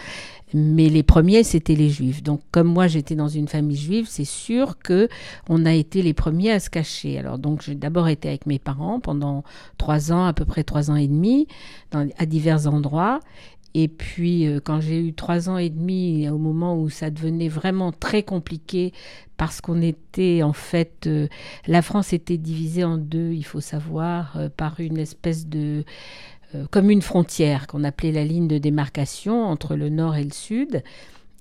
mais 0.54 0.90
les 0.90 1.04
premiers 1.04 1.44
c'était 1.44 1.76
les 1.76 1.90
juifs. 1.90 2.24
Donc 2.24 2.42
comme 2.52 2.68
moi 2.68 2.88
j'étais 2.88 3.16
dans 3.16 3.28
une 3.28 3.48
famille 3.48 3.78
juive, 3.78 4.06
c'est 4.08 4.26
sûr 4.26 4.78
que 4.78 5.10
on 5.50 5.66
a 5.66 5.74
été 5.74 6.02
les 6.02 6.14
premiers 6.14 6.52
à 6.52 6.60
se 6.60 6.70
cacher. 6.70 7.18
Alors 7.18 7.38
donc 7.40 7.62
j'ai 7.62 7.76
d'abord 7.76 8.08
été 8.08 8.28
avec 8.30 8.46
mes 8.46 8.60
parents 8.60 9.00
pendant 9.00 9.44
trois 9.78 10.12
ans, 10.12 10.26
à 10.26 10.34
peu 10.34 10.46
près 10.46 10.64
trois 10.64 10.92
ans 10.92 10.96
et 10.96 11.08
demi, 11.08 11.48
à 11.92 12.26
divers 12.26 12.68
endroits. 12.68 13.20
Et 13.78 13.90
puis, 13.90 14.48
euh, 14.48 14.62
quand 14.64 14.80
j'ai 14.80 15.06
eu 15.06 15.14
trois 15.14 15.50
ans 15.50 15.58
et 15.58 15.70
demi, 15.70 16.30
au 16.30 16.38
moment 16.38 16.80
où 16.80 16.90
ça 16.90 17.10
devenait 17.10 17.50
vraiment 17.50 17.92
très 17.92 18.24
compliqué, 18.24 18.94
parce 19.36 19.60
qu'on 19.60 19.82
était, 19.82 20.44
en 20.44 20.54
fait, 20.54 21.08
euh, 21.08 21.28
la 21.68 21.82
France 21.82 22.14
était 22.14 22.38
divisée 22.38 22.86
en 22.86 22.98
deux, 22.98 23.34
il 23.34 23.44
faut 23.44 23.60
savoir, 23.60 24.38
euh, 24.38 24.48
par 24.48 24.80
une 24.80 24.98
espèce 24.98 25.48
de 25.48 25.84
comme 26.72 26.90
une 26.90 27.02
frontière 27.02 27.68
qu'on 27.68 27.84
appelait 27.84 28.12
la 28.12 28.24
ligne 28.24 28.48
de 28.48 28.58
démarcation 28.58 29.44
entre 29.46 29.76
le 29.76 29.90
nord 29.90 30.16
et 30.16 30.24
le 30.24 30.34
sud. 30.34 30.84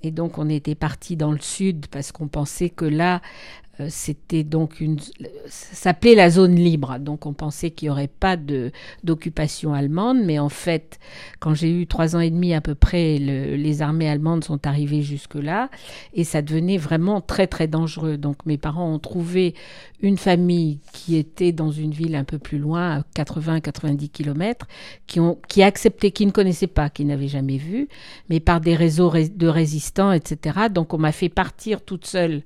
Et 0.02 0.10
donc 0.10 0.38
on 0.38 0.48
était 0.48 0.74
parti 0.74 1.16
dans 1.16 1.32
le 1.32 1.38
sud 1.38 1.86
parce 1.86 2.12
qu'on 2.12 2.28
pensait 2.28 2.68
que 2.68 2.84
là, 2.84 3.16
euh, 3.16 3.63
c'était 3.88 4.44
donc 4.44 4.80
une 4.80 4.98
s'appelait 5.46 6.14
la 6.14 6.30
zone 6.30 6.54
libre. 6.54 6.98
Donc 6.98 7.26
on 7.26 7.32
pensait 7.32 7.70
qu'il 7.70 7.86
n'y 7.86 7.90
aurait 7.90 8.08
pas 8.08 8.36
de 8.36 8.70
d'occupation 9.02 9.74
allemande. 9.74 10.18
Mais 10.24 10.38
en 10.38 10.48
fait 10.48 10.98
quand 11.40 11.54
j'ai 11.54 11.70
eu 11.70 11.86
trois 11.86 12.16
ans 12.16 12.20
et 12.20 12.30
demi 12.30 12.54
à 12.54 12.60
peu 12.60 12.74
près 12.74 13.18
les 13.18 13.82
armées 13.82 14.08
allemandes 14.08 14.44
sont 14.44 14.66
arrivées 14.66 15.02
jusque 15.02 15.34
là 15.34 15.70
et 16.12 16.24
ça 16.24 16.42
devenait 16.42 16.78
vraiment 16.78 17.20
très 17.20 17.46
très 17.46 17.66
dangereux. 17.66 18.16
Donc 18.16 18.46
mes 18.46 18.58
parents 18.58 18.92
ont 18.92 18.98
trouvé 18.98 19.54
une 20.00 20.18
famille 20.18 20.80
qui 20.92 21.16
était 21.16 21.52
dans 21.52 21.70
une 21.70 21.92
ville 21.92 22.14
un 22.14 22.24
peu 22.24 22.38
plus 22.38 22.58
loin 22.58 22.98
à 22.98 23.02
80 23.14 23.60
90 23.60 24.08
kilomètres 24.10 24.66
qui 25.06 25.18
ont 25.20 25.38
qui 25.48 25.62
accepté 25.62 26.10
qui 26.10 26.26
ne 26.26 26.30
connaissaient 26.30 26.66
pas 26.66 26.90
qui 26.90 27.04
n'avaient 27.04 27.28
jamais 27.28 27.56
vu. 27.56 27.88
Mais 28.28 28.40
par 28.40 28.60
des 28.60 28.76
réseaux 28.76 29.12
de 29.12 29.46
résistants 29.48 30.12
etc 30.12 30.68
donc 30.70 30.94
on 30.94 30.98
m'a 30.98 31.12
fait 31.12 31.28
partir 31.28 31.82
toute 31.82 32.06
seule 32.06 32.42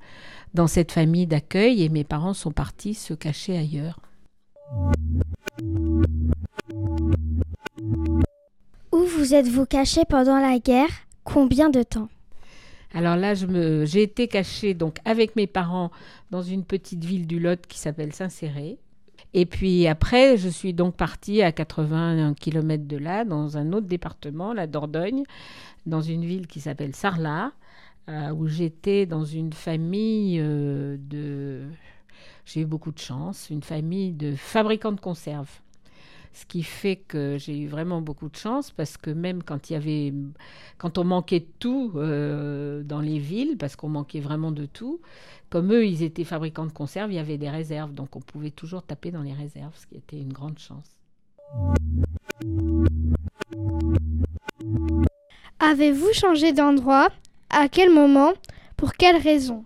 dans 0.59 0.66
cette 0.66 0.90
famille 0.90 1.29
d'accueil 1.29 1.85
et 1.85 1.88
mes 1.88 2.03
parents 2.03 2.35
sont 2.35 2.51
partis 2.51 2.94
se 2.94 3.14
cacher 3.14 3.57
ailleurs. 3.57 4.01
Où 8.90 9.05
vous 9.16 9.35
êtes-vous 9.35 9.66
caché 9.66 10.01
pendant 10.09 10.40
la 10.40 10.59
guerre? 10.59 10.90
Combien 11.23 11.71
de 11.71 11.85
temps? 11.85 12.09
Alors 12.92 13.14
là, 13.14 13.35
j'ai 13.35 14.03
été 14.03 14.27
cachée 14.27 14.75
donc 14.75 14.99
avec 15.05 15.37
mes 15.37 15.47
parents 15.47 15.92
dans 16.33 16.42
une 16.42 16.64
petite 16.64 17.05
ville 17.05 17.29
du 17.29 17.38
Lot 17.38 17.64
qui 17.68 17.79
s'appelle 17.79 18.12
Saint-Céré. 18.12 18.79
Et 19.35 19.47
puis 19.47 19.87
après, 19.87 20.37
je 20.38 20.49
suis 20.49 20.75
donc 20.75 20.97
partie 20.97 21.40
à 21.40 21.53
80 21.53 22.35
km 22.35 22.85
de 22.85 22.97
là, 22.97 23.25
dans 23.25 23.59
un 23.59 23.73
autre 23.73 23.87
département, 23.87 24.53
la 24.53 24.66
Dordogne, 24.66 25.23
dans 25.87 26.01
une 26.01 26.25
ville 26.25 26.49
qui 26.49 26.59
s'appelle 26.59 26.97
Sarlat. 26.97 27.53
Euh, 28.09 28.31
où 28.31 28.47
j'étais 28.47 29.05
dans 29.05 29.25
une 29.25 29.53
famille 29.53 30.38
euh, 30.40 30.97
de... 30.99 31.64
J'ai 32.47 32.62
eu 32.62 32.64
beaucoup 32.64 32.90
de 32.90 32.99
chance, 32.99 33.51
une 33.51 33.62
famille 33.62 34.12
de 34.12 34.35
fabricants 34.35 34.92
de 34.92 35.01
conserves. 35.01 35.61
Ce 36.33 36.47
qui 36.47 36.62
fait 36.62 36.97
que 36.97 37.37
j'ai 37.38 37.59
eu 37.59 37.66
vraiment 37.66 38.01
beaucoup 38.01 38.31
de 38.31 38.37
chance 38.37 38.71
parce 38.71 38.97
que 38.97 39.11
même 39.11 39.42
quand 39.42 39.68
il 39.68 39.75
y 39.75 39.77
avait, 39.77 40.14
quand 40.79 40.97
on 40.97 41.05
manquait 41.05 41.40
de 41.40 41.49
tout 41.59 41.92
euh, 41.97 42.83
dans 42.83 43.01
les 43.01 43.18
villes, 43.18 43.59
parce 43.59 43.77
qu'on 43.77 43.90
manquait 43.90 44.21
vraiment 44.21 44.53
de 44.53 44.64
tout, 44.64 45.01
comme 45.51 45.71
eux, 45.75 45.87
ils 45.87 46.03
étaient 46.03 46.25
fabricants 46.25 46.66
de 46.66 46.73
conserves, 46.73 47.12
il 47.12 47.16
y 47.16 47.18
avait 47.18 47.37
des 47.37 47.51
réserves, 47.51 47.92
donc 47.92 48.16
on 48.16 48.21
pouvait 48.21 48.53
toujours 48.53 48.83
taper 48.83 49.11
dans 49.11 49.23
les 49.23 49.35
réserves, 49.35 49.77
ce 49.77 49.87
qui 49.87 49.97
était 49.97 50.18
une 50.18 50.33
grande 50.33 50.59
chance. 50.59 50.99
Avez-vous 55.59 56.12
changé 56.14 56.55
d'endroit? 56.55 57.11
À 57.50 57.68
quel 57.68 57.90
moment 57.92 58.32
Pour 58.76 58.92
quelle 58.92 59.16
raison? 59.16 59.64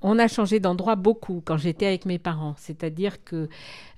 On 0.00 0.18
a 0.18 0.28
changé 0.28 0.60
d'endroit 0.60 0.94
beaucoup 0.94 1.42
quand 1.44 1.56
j'étais 1.56 1.86
avec 1.86 2.06
mes 2.06 2.18
parents. 2.18 2.54
C'est-à-dire 2.56 3.24
que 3.24 3.48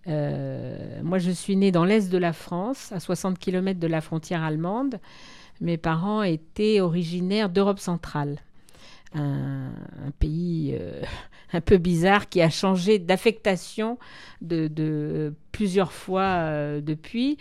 euh, 0.07 1.01
moi, 1.03 1.19
je 1.19 1.31
suis 1.31 1.57
née 1.57 1.73
dans 1.73 1.85
l'est 1.85 2.11
de 2.11 2.19
la 2.19 2.33
France, 2.33 2.91
à 2.93 3.01
60 3.01 3.39
km 3.39 3.79
de 3.79 3.87
la 3.87 4.01
frontière 4.01 4.43
allemande. 4.43 4.99
Mes 5.61 5.77
parents 5.77 6.23
étaient 6.23 6.81
originaires 6.81 7.51
d'Europe 7.51 7.81
centrale. 7.81 8.39
un, 9.15 9.71
pays 10.19 10.79
un 11.53 11.61
peu 11.61 11.79
bizarre 11.79 12.29
qui 12.29 12.41
a 12.41 12.51
changé 12.51 12.99
d'affectation 12.99 13.99
de, 14.41 15.33
plusieurs 15.53 15.93
fois 15.93 16.81
depuis. 16.81 17.39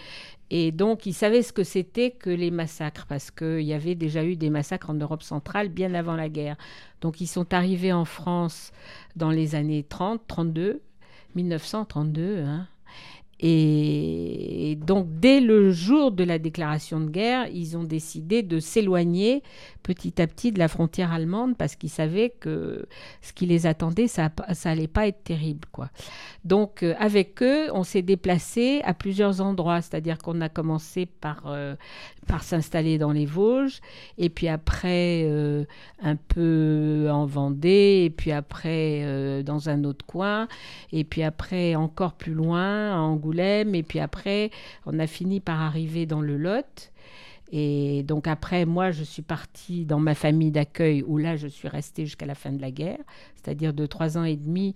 Et 0.50 0.72
donc, 0.72 1.08
ils 1.08 1.14
savaient 1.14 1.42
ce 1.42 1.52
que 1.52 1.64
c'était 1.64 2.12
que 2.12 2.30
les 2.30 2.52
massacres, 2.52 3.08
parce 3.08 3.32
qu'il 3.32 3.62
y 3.62 3.74
avait 3.74 3.96
déjà 3.96 4.24
eu 4.24 4.36
des 4.36 4.52
massacres 4.52 4.92
en 4.92 4.94
Europe 4.94 5.24
centrale 5.24 5.70
bien 5.70 5.96
avant 5.96 6.16
la 6.16 6.30
guerre. 6.30 6.58
Donc, 7.02 7.22
ils 7.22 7.28
sont 7.28 7.54
arrivés 7.54 7.92
en 7.92 8.06
France 8.06 8.72
dans 9.16 9.32
les 9.32 9.56
années 9.56 9.84
30, 9.84 10.22
32, 10.28 10.82
1932, 11.34 12.44
hein, 12.44 12.68
et 13.46 14.78
donc, 14.78 15.08
dès 15.20 15.42
le 15.42 15.70
jour 15.70 16.14
de 16.14 16.24
la 16.24 16.40
déclaration 16.40 17.02
de 17.02 17.10
guerre, 17.10 17.48
ils 17.52 17.76
ont 17.76 17.84
décidé 17.84 18.42
de 18.42 18.62
s'éloigner 18.62 19.44
petit 19.84 20.22
à 20.22 20.28
petit 20.28 20.54
de 20.54 20.60
la 20.60 20.70
frontière 20.70 21.12
allemande 21.12 21.58
parce 21.58 21.76
qu'ils 21.76 21.90
savaient 21.90 22.30
que 22.30 22.88
ce 23.22 23.34
qui 23.34 23.46
les 23.46 23.68
attendait, 23.68 24.08
ça, 24.08 24.30
ça 24.54 24.70
allait 24.70 24.88
pas 24.88 25.08
être 25.08 25.26
terrible, 25.26 25.68
quoi. 25.74 25.90
Donc, 26.46 26.84
euh, 26.84 26.94
avec 26.98 27.44
eux, 27.44 27.68
on 27.74 27.84
s'est 27.84 28.02
déplacé 28.02 28.80
à 28.86 28.94
plusieurs 28.94 29.42
endroits, 29.42 29.82
c'est-à-dire 29.82 30.20
qu'on 30.20 30.40
a 30.40 30.48
commencé 30.48 31.06
par, 31.06 31.44
euh, 31.48 31.76
par 32.24 32.44
s'installer 32.44 32.98
dans 32.98 33.12
les 33.12 33.26
Vosges, 33.26 33.82
et 34.18 34.30
puis 34.30 34.48
après 34.48 35.24
euh, 35.26 35.66
un 36.02 36.16
peu 36.16 37.08
en 37.12 37.26
Vendée, 37.26 38.04
et 38.06 38.10
puis 38.10 38.32
après 38.32 39.44
dans 39.44 39.70
un 39.70 39.84
autre 39.84 40.06
coin, 40.06 40.48
et 40.92 41.04
puis 41.04 41.24
après 41.24 41.76
encore 41.76 42.14
plus 42.14 42.34
loin, 42.34 42.94
à 42.94 42.98
Angoulême, 42.98 43.76
et 43.76 43.84
puis 43.84 44.00
après, 44.00 44.52
on 44.86 45.00
a 45.00 45.08
fini 45.08 45.40
par 45.40 45.62
arriver 45.62 46.06
dans 46.06 46.22
le 46.22 46.38
Lot. 46.38 46.92
Et 47.56 48.02
donc 48.04 48.28
après, 48.28 48.66
moi, 48.66 48.90
je 48.90 49.04
suis 49.04 49.22
partie 49.22 49.86
dans 49.86 50.00
ma 50.00 50.16
famille 50.16 50.50
d'accueil 50.50 51.04
où 51.04 51.20
là, 51.20 51.36
je 51.36 51.48
suis 51.48 51.68
restée 51.68 52.06
jusqu'à 52.06 52.26
la 52.26 52.34
fin 52.34 52.52
de 52.52 52.60
la 52.60 52.72
guerre, 52.72 52.98
c'est-à-dire 53.36 53.74
de 53.74 53.86
trois 53.86 54.18
ans 54.18 54.24
et 54.24 54.36
demi 54.36 54.74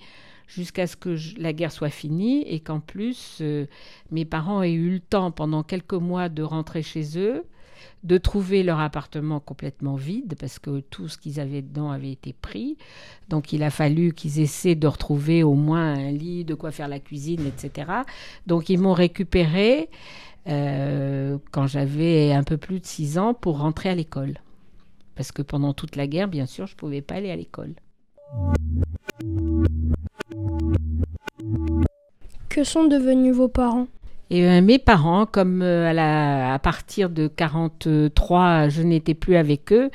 jusqu'à 0.47 0.87
ce 0.87 0.95
que 0.95 1.15
la 1.37 1.53
guerre 1.53 1.71
soit 1.71 1.89
finie 1.89 2.43
et 2.43 2.59
qu'en 2.59 2.79
plus, 2.79 3.39
euh, 3.41 3.65
mes 4.11 4.25
parents 4.25 4.63
aient 4.63 4.73
eu 4.73 4.91
le 4.91 4.99
temps 4.99 5.31
pendant 5.31 5.63
quelques 5.63 5.93
mois 5.93 6.29
de 6.29 6.41
rentrer 6.41 6.81
chez 6.81 7.19
eux, 7.19 7.45
de 8.03 8.17
trouver 8.17 8.63
leur 8.63 8.79
appartement 8.79 9.39
complètement 9.39 9.95
vide 9.95 10.35
parce 10.39 10.59
que 10.59 10.79
tout 10.79 11.09
ce 11.09 11.17
qu'ils 11.17 11.39
avaient 11.39 11.61
dedans 11.61 11.91
avait 11.91 12.11
été 12.11 12.33
pris. 12.33 12.77
Donc 13.29 13.53
il 13.53 13.61
a 13.61 13.69
fallu 13.69 14.13
qu'ils 14.13 14.39
essaient 14.39 14.75
de 14.75 14.87
retrouver 14.87 15.43
au 15.43 15.53
moins 15.53 15.93
un 15.93 16.11
lit, 16.11 16.45
de 16.45 16.55
quoi 16.55 16.71
faire 16.71 16.87
la 16.87 16.99
cuisine, 16.99 17.45
etc. 17.45 17.91
Donc 18.47 18.69
ils 18.69 18.79
m'ont 18.79 18.93
récupéré. 18.93 19.89
Euh, 20.47 21.37
quand 21.51 21.67
j'avais 21.67 22.31
un 22.31 22.43
peu 22.43 22.55
plus 22.55 22.79
de 22.79 22.85
6 22.85 23.17
ans 23.17 23.33
pour 23.33 23.57
rentrer 23.57 23.89
à 23.89 23.95
l'école. 23.95 24.35
Parce 25.13 25.33
que 25.33 25.41
pendant 25.41 25.73
toute 25.73 25.97
la 25.97 26.07
guerre, 26.07 26.29
bien 26.29 26.45
sûr, 26.45 26.67
je 26.67 26.73
ne 26.73 26.77
pouvais 26.77 27.01
pas 27.01 27.15
aller 27.15 27.31
à 27.31 27.35
l'école. 27.35 27.73
Que 32.49 32.63
sont 32.63 32.85
devenus 32.85 33.35
vos 33.35 33.47
parents? 33.47 33.87
Euh, 34.33 34.61
mes 34.61 34.77
parents, 34.77 35.25
comme 35.25 35.61
euh, 35.61 35.89
à, 35.95 36.53
à, 36.53 36.59
partir 36.59 37.09
de 37.09 37.27
43, 37.27 38.67
je 38.67 38.81
n'étais 38.81 39.13
plus 39.13 39.37
avec 39.37 39.71
eux, 39.71 39.89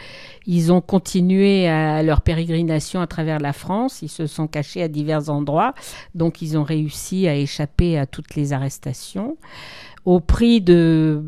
ils 0.46 0.72
ont 0.72 0.80
continué 0.80 1.68
à 1.68 2.02
leur 2.02 2.22
pérégrination 2.22 3.00
à 3.00 3.06
travers 3.06 3.40
la 3.40 3.52
France. 3.52 4.00
Ils 4.00 4.08
se 4.08 4.26
sont 4.26 4.46
cachés 4.46 4.82
à 4.82 4.88
divers 4.88 5.28
endroits, 5.28 5.74
donc 6.14 6.40
ils 6.40 6.56
ont 6.56 6.62
réussi 6.62 7.28
à 7.28 7.34
échapper 7.36 7.98
à 7.98 8.06
toutes 8.06 8.34
les 8.34 8.54
arrestations. 8.54 9.36
Au 10.06 10.18
prix 10.18 10.60
de 10.60 11.22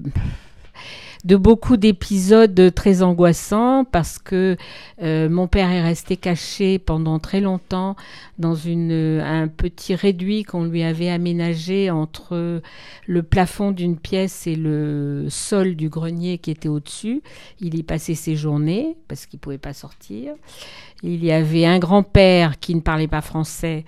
de 1.25 1.37
beaucoup 1.37 1.77
d'épisodes 1.77 2.73
très 2.75 3.03
angoissants 3.03 3.85
parce 3.85 4.19
que 4.19 4.57
euh, 5.03 5.29
mon 5.29 5.49
père 5.49 5.71
est 5.71 5.83
resté 5.83 6.17
caché 6.17 6.79
pendant 6.79 7.19
très 7.19 7.41
longtemps 7.41 7.97
dans 8.39 8.55
une, 8.55 9.21
un 9.25 9.49
petit 9.49 9.95
réduit 9.95 10.45
qu'on 10.45 10.65
lui 10.65 10.83
avait 10.83 11.09
aménagé 11.09 11.91
entre 11.91 12.61
le 13.07 13.23
plafond 13.23 13.71
d'une 13.71 13.97
pièce 13.97 14.47
et 14.47 14.57
le 14.57 15.27
sol 15.31 15.77
du 15.77 15.89
grenier 15.89 16.39
qui 16.39 16.51
était 16.51 16.69
au-dessus. 16.69 17.23
Il 17.61 17.79
y 17.79 17.83
passait 17.83 18.15
ses 18.15 18.37
journées 18.37 18.97
parce 19.09 19.27
qu'il 19.27 19.39
ne 19.39 19.43
pouvait 19.43 19.59
pas 19.59 19.73
sortir. 19.73 20.35
Il 21.03 21.25
y 21.25 21.33
avait 21.33 21.65
un 21.65 21.79
grand-père 21.79 22.59
qui 22.59 22.75
ne 22.75 22.81
parlait 22.81 23.09
pas 23.09 23.23
français 23.23 23.85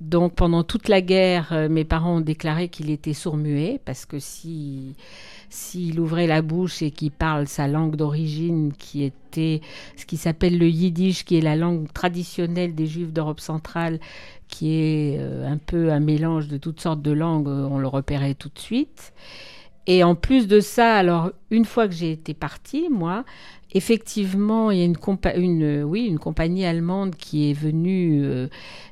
donc 0.00 0.34
pendant 0.34 0.64
toute 0.64 0.88
la 0.88 1.00
guerre, 1.00 1.48
euh, 1.52 1.68
mes 1.68 1.84
parents 1.84 2.16
ont 2.16 2.20
déclaré 2.20 2.68
qu'il 2.68 2.90
était 2.90 3.12
sourd-muet 3.12 3.80
parce 3.84 4.04
que 4.04 4.18
si 4.18 4.96
s'il 5.54 6.00
ouvrait 6.00 6.26
la 6.26 6.42
bouche 6.42 6.82
et 6.82 6.90
qu'il 6.90 7.12
parle 7.12 7.46
sa 7.46 7.68
langue 7.68 7.94
d'origine, 7.94 8.72
qui 8.76 9.04
était 9.04 9.60
ce 9.96 10.04
qui 10.04 10.16
s'appelle 10.16 10.58
le 10.58 10.68
yiddish, 10.68 11.24
qui 11.24 11.36
est 11.36 11.40
la 11.40 11.54
langue 11.54 11.86
traditionnelle 11.92 12.74
des 12.74 12.86
juifs 12.86 13.12
d'Europe 13.12 13.38
centrale, 13.38 14.00
qui 14.48 14.74
est 14.74 15.16
euh, 15.20 15.46
un 15.46 15.58
peu 15.58 15.92
un 15.92 16.00
mélange 16.00 16.48
de 16.48 16.56
toutes 16.56 16.80
sortes 16.80 17.02
de 17.02 17.12
langues, 17.12 17.48
euh, 17.48 17.68
on 17.70 17.78
le 17.78 17.86
repérait 17.86 18.34
tout 18.34 18.50
de 18.52 18.58
suite. 18.58 19.12
Et 19.86 20.02
en 20.02 20.16
plus 20.16 20.48
de 20.48 20.58
ça, 20.58 20.96
alors 20.96 21.30
une 21.50 21.64
fois 21.64 21.86
que 21.86 21.94
j'ai 21.94 22.10
été 22.10 22.34
partie, 22.34 22.88
moi, 22.90 23.24
Effectivement, 23.76 24.70
il 24.70 24.78
y 24.78 24.82
a 24.82 24.84
une, 24.84 24.96
une, 25.36 26.18
compagnie 26.20 26.64
allemande 26.64 27.16
qui 27.16 27.50
est 27.50 27.54
venue 27.54 28.22
euh, 28.22 28.46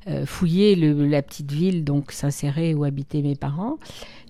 euh, 0.08 0.26
fouiller 0.26 0.74
la 0.74 1.22
petite 1.22 1.52
ville, 1.52 1.84
donc 1.84 2.10
s'insérer 2.10 2.74
où 2.74 2.82
habitaient 2.82 3.22
mes 3.22 3.36
parents. 3.36 3.78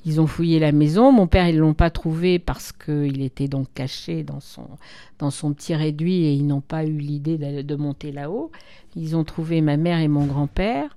Ils 0.05 0.21
ont 0.21 0.27
fouillé 0.27 0.59
la 0.59 0.73
maison. 0.73 1.11
Mon 1.11 1.27
père, 1.27 1.49
ils 1.49 1.57
l'ont 1.57 1.73
pas 1.73 1.89
trouvé 1.89 2.39
parce 2.39 2.71
qu'il 2.73 3.23
était 3.23 3.49
donc 3.49 3.69
caché 3.73 4.25
dans 4.25 4.41
son, 4.41 5.55
petit 5.55 5.75
réduit 5.75 6.25
et 6.25 6.33
ils 6.33 6.47
n'ont 6.47 6.61
pas 6.61 6.85
eu 6.85 6.99
l'idée 6.99 7.39
de 7.39 7.75
monter 7.77 8.13
là-haut. 8.13 8.51
Ils 8.95 9.17
ont 9.17 9.25
trouvé 9.25 9.63
ma 9.63 9.79
mère 9.79 10.01
et 10.01 10.09
mon 10.09 10.27
grand-père. 10.27 10.97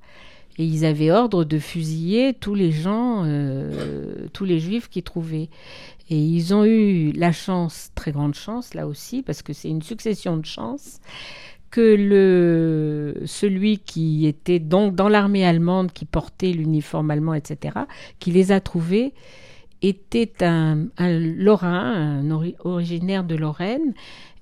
Et 0.58 0.65
ils 0.65 0.86
avaient 0.86 1.12
ordre 1.12 1.44
de 1.44 1.60
fusiller 1.60 2.34
tous 2.34 2.56
les 2.56 2.72
gens, 2.72 3.24
euh, 3.26 4.28
tous 4.32 4.46
les 4.46 4.60
juifs 4.60 4.89
qu'ils 4.89 5.04
trouvaient. 5.04 5.50
Et 6.10 6.18
ils 6.18 6.54
ont 6.54 6.63
eu 6.63 7.12
la 7.12 7.32
chance, 7.32 7.91
très 7.96 8.12
grande 8.12 8.36
chance 8.36 8.74
là 8.74 8.88
aussi, 8.88 9.22
parce 9.22 9.41
que 9.41 9.54
c'est 9.54 9.70
une 9.70 9.82
succession 9.82 10.38
de 10.38 10.46
chances, 10.46 11.00
que 11.72 11.96
le, 11.98 13.24
celui 13.26 13.80
qui 13.80 14.28
était 14.28 14.60
donc 14.60 14.96
dans 14.96 15.10
l'armée 15.10 15.46
allemande, 15.46 15.91
qui 15.91 16.06
portait 16.06 16.52
l'uniforme 16.52 17.12
allemand, 17.12 17.34
etc., 17.34 17.80
qui 18.20 18.32
les 18.32 18.52
a 18.52 18.62
trouvés, 18.62 19.13
était 19.82 20.44
un, 20.44 20.88
Lorrain, 21.00 22.22
un 22.22 22.32
originaire 22.63 23.24
de 23.24 23.36
Lorraine. 23.36 23.94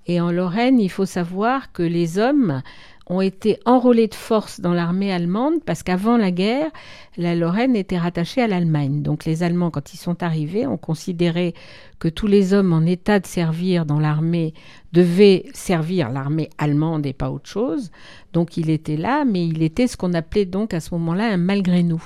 Et 0.06 0.20
en 0.20 0.32
Lorraine, 0.32 0.80
il 0.80 0.90
faut 0.90 1.06
savoir 1.06 1.72
que 1.72 1.84
les 1.84 2.20
hommes 2.20 2.62
ont 3.08 3.22
été 3.22 3.60
enrôlés 3.66 4.08
de 4.08 4.16
force 4.16 4.62
dans 4.62 4.74
l'armée 4.74 5.12
allemande 5.12 5.56
parce 5.66 5.84
qu'avant 5.84 6.18
la 6.18 6.32
guerre, 6.32 6.72
la 7.18 7.36
Lorraine 7.36 7.76
était 7.76 7.98
rattachée 7.98 8.42
à 8.42 8.48
l'Allemagne. 8.48 9.02
Donc 9.02 9.26
les 9.26 9.44
Allemands, 9.44 9.72
quand 9.72 9.94
ils 9.94 9.98
sont 9.98 10.24
arrivés, 10.24 10.66
ont 10.66 10.78
considéré 10.78 11.54
que 12.00 12.08
tous 12.08 12.28
les 12.28 12.54
hommes 12.54 12.74
en 12.74 12.82
état 12.82 13.20
de 13.20 13.26
servir 13.26 13.86
dans 13.86 14.00
l'armée 14.00 14.54
devaient 14.94 15.46
servir 15.54 16.10
l'armée 16.10 16.50
allemande 16.58 17.06
et 17.06 17.14
pas 17.14 17.32
autre 17.32 17.50
chose. 17.50 17.92
Donc 18.32 18.58
il 18.58 18.70
était 18.70 18.98
là, 18.98 19.26
mais 19.26 19.46
il 19.46 19.62
était 19.64 19.88
ce 19.88 19.98
qu'on 19.98 20.14
appelait 20.14 20.46
donc 20.46 20.74
à 20.74 20.80
ce 20.80 20.94
moment-là 20.94 21.26
un 21.26 21.38
malgré 21.38 21.84
nous 21.84 22.04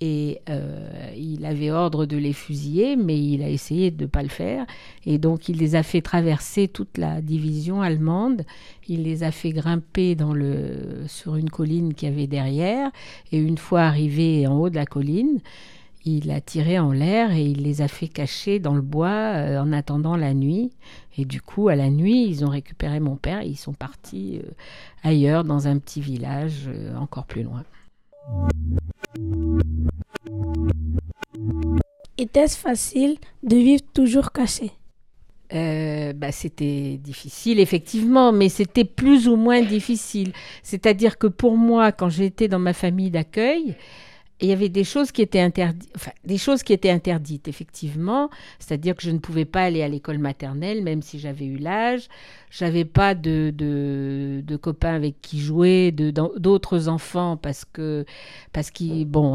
et 0.00 0.40
euh, 0.48 1.10
il 1.16 1.44
avait 1.44 1.70
ordre 1.70 2.06
de 2.06 2.16
les 2.16 2.32
fusiller, 2.32 2.96
mais 2.96 3.18
il 3.18 3.42
a 3.42 3.48
essayé 3.48 3.90
de 3.90 4.04
ne 4.04 4.08
pas 4.08 4.22
le 4.22 4.28
faire. 4.28 4.64
Et 5.04 5.18
donc 5.18 5.48
il 5.48 5.58
les 5.58 5.74
a 5.74 5.82
fait 5.82 6.02
traverser 6.02 6.68
toute 6.68 6.98
la 6.98 7.20
division 7.20 7.82
allemande, 7.82 8.44
il 8.88 9.02
les 9.02 9.24
a 9.24 9.32
fait 9.32 9.50
grimper 9.50 10.14
dans 10.14 10.32
le, 10.32 11.04
sur 11.06 11.36
une 11.36 11.50
colline 11.50 11.94
qu'il 11.94 12.08
y 12.08 12.12
avait 12.12 12.26
derrière, 12.26 12.90
et 13.32 13.38
une 13.38 13.58
fois 13.58 13.82
arrivé 13.82 14.46
en 14.46 14.58
haut 14.58 14.70
de 14.70 14.76
la 14.76 14.86
colline, 14.86 15.40
il 16.04 16.30
a 16.30 16.40
tiré 16.40 16.78
en 16.78 16.92
l'air 16.92 17.32
et 17.32 17.44
il 17.44 17.64
les 17.64 17.82
a 17.82 17.88
fait 17.88 18.08
cacher 18.08 18.60
dans 18.60 18.74
le 18.74 18.80
bois 18.80 19.08
euh, 19.08 19.60
en 19.60 19.72
attendant 19.72 20.16
la 20.16 20.32
nuit. 20.32 20.70
Et 21.18 21.24
du 21.24 21.42
coup, 21.42 21.68
à 21.68 21.74
la 21.74 21.90
nuit, 21.90 22.26
ils 22.26 22.44
ont 22.46 22.48
récupéré 22.48 23.00
mon 23.00 23.16
père 23.16 23.40
et 23.40 23.48
ils 23.48 23.56
sont 23.56 23.74
partis 23.74 24.40
euh, 24.42 24.48
ailleurs, 25.02 25.44
dans 25.44 25.66
un 25.66 25.78
petit 25.78 26.00
village 26.00 26.70
encore 26.96 27.26
plus 27.26 27.42
loin. 27.42 27.64
Était-ce 32.18 32.58
facile 32.58 33.16
de 33.42 33.56
vivre 33.56 33.82
toujours 33.94 34.32
caché? 34.32 34.72
Euh, 35.54 36.12
bah, 36.12 36.30
c'était 36.30 36.98
difficile, 37.00 37.58
effectivement, 37.58 38.32
mais 38.32 38.48
c'était 38.48 38.84
plus 38.84 39.28
ou 39.28 39.36
moins 39.36 39.62
difficile. 39.62 40.32
C'est-à-dire 40.62 41.16
que 41.16 41.26
pour 41.26 41.56
moi, 41.56 41.92
quand 41.92 42.10
j'étais 42.10 42.48
dans 42.48 42.58
ma 42.58 42.74
famille 42.74 43.10
d'accueil, 43.10 43.76
il 44.40 44.48
y 44.48 44.52
avait 44.52 44.68
des 44.68 44.84
choses 44.84 45.10
qui 45.10 45.22
étaient 45.22 45.40
interdites, 46.90 47.48
effectivement. 47.48 48.30
C'est-à-dire 48.60 48.94
que 48.94 49.02
je 49.02 49.10
ne 49.10 49.18
pouvais 49.18 49.44
pas 49.44 49.62
aller 49.62 49.82
à 49.82 49.88
l'école 49.88 50.18
maternelle, 50.18 50.82
même 50.84 51.02
si 51.02 51.18
j'avais 51.18 51.46
eu 51.46 51.56
l'âge. 51.56 52.08
J'avais 52.50 52.84
pas 52.84 53.14
de, 53.14 53.52
copains 54.62 54.94
avec 54.94 55.20
qui 55.20 55.40
jouer, 55.40 55.92
d'autres 55.92 56.88
enfants, 56.88 57.36
parce 57.36 57.64
que, 57.64 58.04
parce 58.52 58.70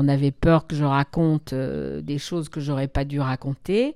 avait 0.08 0.32
peur 0.32 0.68
que 0.68 0.76
je 0.76 0.86
raconte 0.86 1.54
euh, 1.54 2.01
des 2.01 2.18
choses 2.18 2.47
que 2.47 2.60
j'aurais 2.60 2.88
pas 2.88 3.04
dû 3.04 3.20
raconter. 3.20 3.95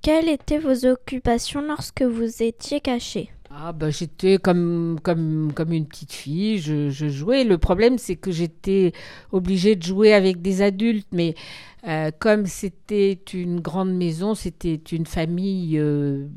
Quelles 0.00 0.28
étaient 0.28 0.58
vos 0.58 0.86
occupations 0.86 1.60
lorsque 1.60 2.02
vous 2.02 2.42
étiez 2.42 2.80
caché 2.80 3.30
ah 3.60 3.72
bah 3.72 3.90
j'étais 3.90 4.38
comme, 4.38 4.98
comme, 5.02 5.52
comme 5.52 5.72
une 5.72 5.86
petite 5.86 6.12
fille, 6.12 6.58
je, 6.58 6.90
jouais. 6.90 7.42
Le 7.42 7.58
problème 7.58 7.98
c'est 7.98 8.14
que 8.14 8.30
j'étais 8.30 8.92
obligée 9.32 9.74
de 9.74 9.82
jouer 9.82 10.14
avec 10.14 10.40
des 10.42 10.62
adultes, 10.62 11.08
mais 11.10 11.34
euh, 11.88 12.12
comme 12.20 12.46
c'était 12.46 13.18
une 13.34 13.60
grande 13.60 13.92
maison, 13.92 14.36
c'était 14.36 14.76
une 14.76 15.06
famille, 15.06 15.76
euh, 15.76 16.28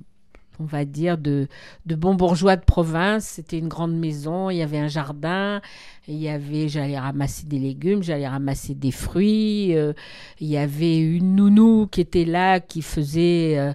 on 0.60 0.64
va 0.64 0.84
dire, 0.84 1.20
de, 1.20 1.48
de 1.86 1.96
bons 1.96 2.16
bourgeois 2.16 2.56
de 2.56 2.66
province. 2.66 3.26
C'était 3.26 3.60
une 3.60 3.68
grande 3.68 3.96
maison, 3.96 4.50
il 4.50 4.58
y 4.58 4.64
avait 4.64 4.80
un 4.80 4.88
jardin, 4.88 5.62
il 6.08 6.18
y 6.18 6.28
avait, 6.28 6.70
j'allais 6.70 6.98
ramasser 6.98 7.46
des 7.46 7.60
légumes, 7.60 8.02
j'allais 8.02 8.28
ramasser 8.28 8.74
des 8.74 8.92
fruits, 8.92 9.76
euh, 9.76 9.94
il 10.40 10.48
y 10.48 10.58
avait 10.58 10.98
une 10.98 11.36
nounou 11.36 11.86
qui 11.86 12.02
était 12.02 12.26
là, 12.26 12.60
qui 12.60 12.82
faisait... 12.82 13.74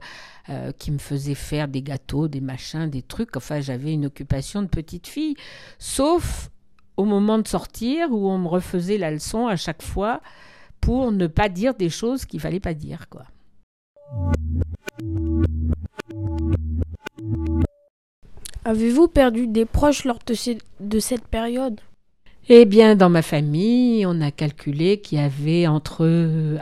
Euh, 0.48 0.70
qui 0.70 0.92
me 0.92 0.98
faisait 0.98 1.34
faire 1.34 1.66
des 1.66 1.82
gâteaux, 1.82 2.28
des 2.28 2.40
machins, 2.40 2.88
des 2.88 3.02
trucs. 3.02 3.36
Enfin, 3.36 3.60
j'avais 3.60 3.92
une 3.92 4.06
occupation 4.06 4.62
de 4.62 4.68
petite 4.68 5.08
fille. 5.08 5.34
Sauf 5.80 6.50
au 6.96 7.04
moment 7.04 7.38
de 7.38 7.48
sortir 7.48 8.12
où 8.12 8.30
on 8.30 8.38
me 8.38 8.46
refaisait 8.46 8.96
la 8.96 9.10
leçon 9.10 9.48
à 9.48 9.56
chaque 9.56 9.82
fois 9.82 10.20
pour 10.80 11.10
ne 11.10 11.26
pas 11.26 11.48
dire 11.48 11.74
des 11.74 11.90
choses 11.90 12.24
qu'il 12.24 12.38
fallait 12.38 12.60
pas 12.60 12.74
dire, 12.74 13.08
quoi. 13.08 13.24
Avez-vous 18.64 19.08
perdu 19.08 19.48
des 19.48 19.64
proches 19.64 20.04
lors 20.04 20.20
de 20.80 21.00
cette 21.00 21.26
période? 21.26 21.80
Eh 22.48 22.64
bien, 22.64 22.94
dans 22.94 23.10
ma 23.10 23.22
famille, 23.22 24.06
on 24.06 24.20
a 24.20 24.30
calculé 24.30 25.00
qu'il 25.00 25.18
y 25.18 25.20
avait 25.20 25.66
entre 25.66 26.06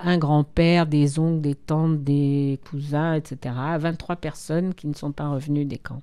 un 0.02 0.18
grand-père, 0.18 0.86
des 0.86 1.18
oncles, 1.18 1.42
des 1.42 1.54
tantes, 1.54 2.02
des 2.02 2.58
cousins, 2.70 3.14
etc., 3.14 3.54
23 3.78 4.16
personnes 4.16 4.74
qui 4.74 4.86
ne 4.86 4.94
sont 4.94 5.12
pas 5.12 5.28
revenues 5.28 5.66
des 5.66 5.78
camps. 5.78 6.00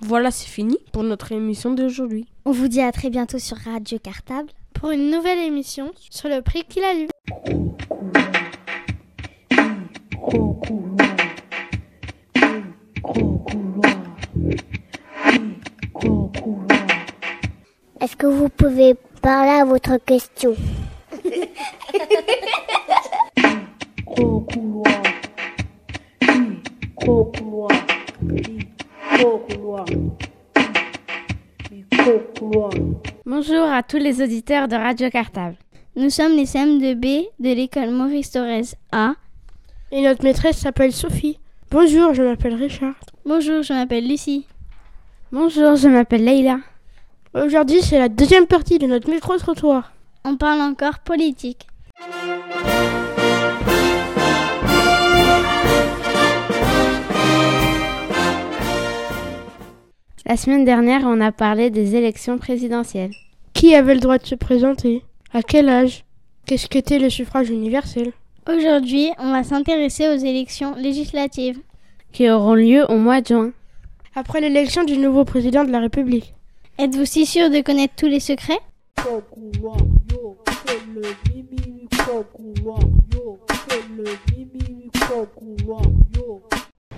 Voilà, 0.00 0.30
c'est 0.30 0.48
fini 0.48 0.78
pour 0.92 1.02
notre 1.02 1.32
émission 1.32 1.74
d'aujourd'hui. 1.74 2.26
On 2.44 2.52
vous 2.52 2.68
dit 2.68 2.80
à 2.80 2.90
très 2.90 3.10
bientôt 3.10 3.38
sur 3.38 3.58
Radio 3.58 3.98
Cartable 3.98 4.48
pour 4.72 4.90
une 4.90 5.10
nouvelle 5.10 5.38
émission 5.38 5.92
sur 6.10 6.28
le 6.28 6.40
prix 6.40 6.64
qu'il 6.64 6.82
a 6.82 6.94
lu. 6.94 7.08
Est-ce 18.00 18.16
que 18.16 18.26
vous 18.26 18.48
pouvez 18.48 18.94
parler 19.20 19.60
à 19.60 19.64
votre 19.66 19.98
question? 19.98 20.56
Bonjour 33.26 33.64
à 33.64 33.82
tous 33.82 33.98
les 33.98 34.22
auditeurs 34.22 34.66
de 34.66 34.76
Radio 34.76 35.10
Cartable. 35.10 35.56
Nous 35.94 36.08
sommes 36.08 36.36
les 36.36 36.46
CM2B 36.46 37.26
de 37.38 37.52
l'école 37.52 37.90
Maurice 37.90 38.30
Torres 38.30 38.76
A. 38.92 39.12
Et 39.92 40.00
notre 40.00 40.24
maîtresse 40.24 40.56
s'appelle 40.56 40.92
Sophie. 40.92 41.38
Bonjour, 41.70 42.14
je 42.14 42.22
m'appelle 42.22 42.54
Richard. 42.54 42.94
Bonjour, 43.26 43.62
je 43.62 43.74
m'appelle 43.74 44.08
Lucie. 44.08 44.46
Bonjour, 45.32 45.76
je 45.76 45.88
m'appelle 45.88 46.24
Leïla. 46.24 46.60
Aujourd'hui, 47.32 47.80
c'est 47.80 48.00
la 48.00 48.08
deuxième 48.08 48.48
partie 48.48 48.80
de 48.80 48.88
notre 48.88 49.08
micro-trottoir. 49.08 49.92
On 50.24 50.36
parle 50.36 50.60
encore 50.62 50.98
politique. 50.98 51.68
La 60.26 60.36
semaine 60.36 60.64
dernière, 60.64 61.02
on 61.04 61.20
a 61.20 61.30
parlé 61.30 61.70
des 61.70 61.94
élections 61.94 62.36
présidentielles. 62.36 63.12
Qui 63.52 63.76
avait 63.76 63.94
le 63.94 64.00
droit 64.00 64.18
de 64.18 64.26
se 64.26 64.34
présenter? 64.34 65.04
À 65.32 65.44
quel 65.44 65.68
âge? 65.68 66.04
Qu'est-ce 66.46 66.66
qu'était 66.66 66.98
le 66.98 67.10
suffrage 67.10 67.48
universel? 67.48 68.10
Aujourd'hui, 68.48 69.10
on 69.20 69.30
va 69.30 69.44
s'intéresser 69.44 70.08
aux 70.08 70.18
élections 70.18 70.74
législatives. 70.74 71.60
Qui 72.10 72.28
auront 72.28 72.54
lieu 72.54 72.84
au 72.90 72.96
mois 72.96 73.20
de 73.20 73.28
juin. 73.28 73.52
Après 74.16 74.40
l'élection 74.40 74.82
du 74.82 74.98
nouveau 74.98 75.24
président 75.24 75.62
de 75.62 75.70
la 75.70 75.78
République. 75.78 76.34
Êtes-vous 76.82 77.04
si 77.04 77.26
sûr 77.26 77.50
de 77.50 77.60
connaître 77.60 77.92
tous 77.94 78.06
les 78.06 78.20
secrets? 78.20 78.58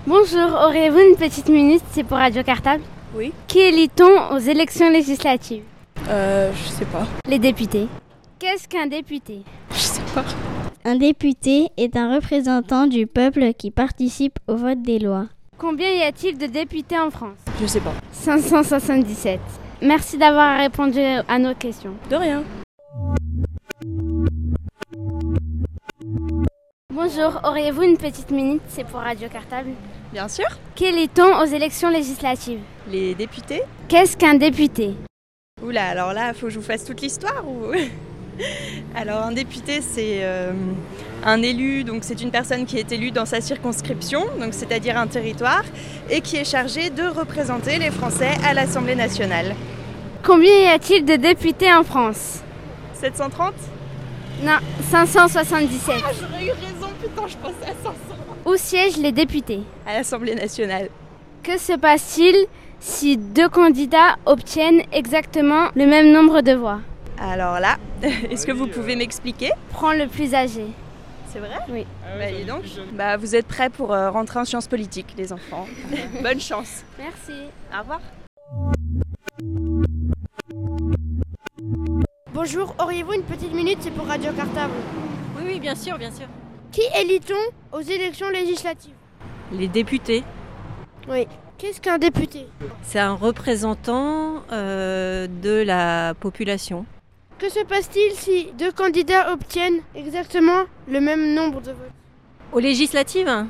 Bonjour, 0.07 0.53
auriez-vous 0.69 1.01
une 1.01 1.17
petite 1.17 1.49
minute 1.49 1.83
C'est 1.91 2.05
pour 2.05 2.19
Radio 2.19 2.45
Cartable? 2.45 2.85
Oui. 3.17 3.33
Qui 3.49 3.59
élit-on 3.59 4.33
aux 4.33 4.39
élections 4.39 4.89
législatives? 4.89 5.65
Euh, 6.09 6.53
je 6.55 6.69
sais 6.69 6.85
pas. 6.85 7.09
Les 7.29 7.41
députés. 7.41 7.89
Qu'est-ce 8.39 8.69
qu'un 8.69 8.87
député? 8.87 9.43
Je 9.73 9.79
sais 9.79 10.03
pas. 10.15 10.25
Un 10.85 10.95
député 10.95 11.71
est 11.77 11.97
un 11.97 12.15
représentant 12.15 12.87
du 12.87 13.09
peuple 13.09 13.53
qui 13.55 13.73
participe 13.73 14.39
au 14.47 14.55
vote 14.55 14.83
des 14.83 15.01
lois. 15.01 15.27
Combien 15.59 15.91
y 15.91 16.03
a-t-il 16.03 16.39
de 16.39 16.47
députés 16.47 17.01
en 17.01 17.11
France? 17.11 17.39
Je 17.61 17.67
sais 17.67 17.81
pas. 17.81 17.95
577. 18.13 19.41
Merci 19.83 20.17
d'avoir 20.17 20.59
répondu 20.59 21.01
à 21.01 21.39
nos 21.41 21.55
questions. 21.55 21.95
De 22.09 22.15
rien. 22.15 22.45
Bonjour, 26.95 27.41
auriez-vous 27.43 27.83
une 27.83 27.97
petite 27.97 28.31
minute? 28.31 28.63
C'est 28.69 28.85
pour 28.85 29.01
Radio 29.01 29.29
Cartable. 29.29 29.71
Bien 30.13 30.29
sûr. 30.29 30.47
Qu'élit-on 30.77 31.37
aux 31.43 31.47
élections 31.47 31.91
législatives? 31.91 32.61
Les 32.89 33.17
députés. 33.17 33.63
Qu'est-ce 33.89 34.17
qu'un 34.17 34.35
député? 34.35 34.95
Oula, 35.61 35.89
alors 35.89 36.13
là, 36.13 36.33
faut 36.33 36.47
que 36.47 36.53
je 36.53 36.61
vous 36.61 36.65
fasse 36.65 36.85
toute 36.85 37.01
l'histoire 37.01 37.45
ou? 37.45 37.73
Alors 38.95 39.23
un 39.23 39.33
député, 39.33 39.81
c'est 39.81 40.21
euh, 40.23 40.53
un 41.25 41.43
élu, 41.43 41.85
donc 41.85 42.05
c'est 42.05 42.21
une 42.23 42.31
personne 42.31 42.67
qui 42.67 42.79
est 42.79 42.91
élue 42.93 43.11
dans 43.11 43.27
sa 43.27 43.41
circonscription, 43.41 44.25
donc 44.41 44.55
c'est-à-dire 44.55 44.97
un 44.97 45.07
territoire, 45.07 45.63
et 46.11 46.21
qui 46.21 46.37
est 46.37 46.45
chargé 46.45 46.91
de 46.91 47.05
représenter 47.05 47.79
les 47.79 47.91
Français 47.91 48.33
à 48.45 48.55
l'Assemblée 48.55 48.95
nationale. 48.97 49.55
Combien 50.23 50.53
y 50.53 50.67
a-t-il 50.67 51.05
de 51.05 51.17
députés 51.17 51.73
en 51.73 51.83
France? 51.83 52.43
730 52.95 53.55
Non, 54.45 54.59
577. 54.91 55.95
Ah, 56.05 56.11
j'aurais 56.21 56.47
eu 56.47 56.51
raison, 56.51 56.89
putain, 57.01 57.27
je 57.27 57.37
pensais 57.37 57.65
à 57.65 57.83
500. 57.83 57.95
Où 58.45 58.57
siègent 58.57 58.99
les 58.99 59.13
députés? 59.13 59.63
À 59.87 59.95
l'Assemblée 59.95 60.35
nationale. 60.35 60.89
Que 61.43 61.59
se 61.59 61.77
passe-t-il 61.77 62.37
si 62.79 63.17
deux 63.17 63.49
candidats 63.49 64.17
obtiennent 64.27 64.83
exactement 64.93 65.69
le 65.75 65.87
même 65.87 66.13
nombre 66.13 66.41
de 66.41 66.53
voix? 66.53 66.81
Alors 67.19 67.61
là, 67.61 67.77
est-ce 68.31 68.47
que 68.47 68.53
vous 68.53 68.67
pouvez 68.67 68.97
m'expliquer? 68.97 69.51
Prends 69.71 69.93
le 69.93 70.07
plus 70.07 70.35
âgé. 70.35 70.67
C'est 71.33 71.39
vrai 71.39 71.59
Oui. 71.71 71.87
Bah, 72.19 72.31
dis 72.31 72.45
donc. 72.45 72.63
Bah, 72.93 73.17
vous 73.17 73.35
êtes 73.35 73.47
prêts 73.47 73.71
pour 73.71 73.95
euh, 73.95 74.11
rentrer 74.11 74.39
en 74.39 74.45
sciences 74.45 74.67
politiques, 74.67 75.15
les 75.17 75.33
enfants. 75.33 75.67
Bonne 76.23 76.41
chance. 76.41 76.85
Merci. 76.99 77.33
Au 77.75 77.81
revoir. 77.81 78.01
Bonjour, 82.35 82.75
auriez-vous 82.79 83.15
une 83.15 83.23
petite 83.23 83.55
minute 83.55 83.79
C'est 83.81 83.93
pour 83.93 84.07
Radio 84.07 84.31
Cartable. 84.33 84.75
Oui, 85.39 85.45
oui, 85.47 85.61
bien 85.61 85.75
sûr, 85.75 85.97
bien 85.97 86.11
sûr. 86.11 86.27
Qui 86.71 86.83
élit-on 87.01 87.77
aux 87.77 87.81
élections 87.81 88.29
législatives 88.29 88.93
Les 89.53 89.69
députés. 89.69 90.25
Oui. 91.09 91.27
Qu'est-ce 91.57 91.81
qu'un 91.81 91.99
député? 91.99 92.47
C'est 92.83 92.99
un 92.99 93.15
représentant 93.15 94.43
euh, 94.53 95.27
de 95.29 95.63
la 95.63 96.13
population. 96.21 96.85
Que 97.43 97.51
se 97.51 97.65
passe-t-il 97.65 98.13
si 98.13 98.53
deux 98.57 98.71
candidats 98.71 99.33
obtiennent 99.33 99.81
exactement 99.97 100.63
le 100.89 101.01
même 101.01 101.35
nombre 101.35 101.61
de 101.61 101.73
votes 101.73 101.91
Aux 102.53 102.61
législatives 102.61 103.47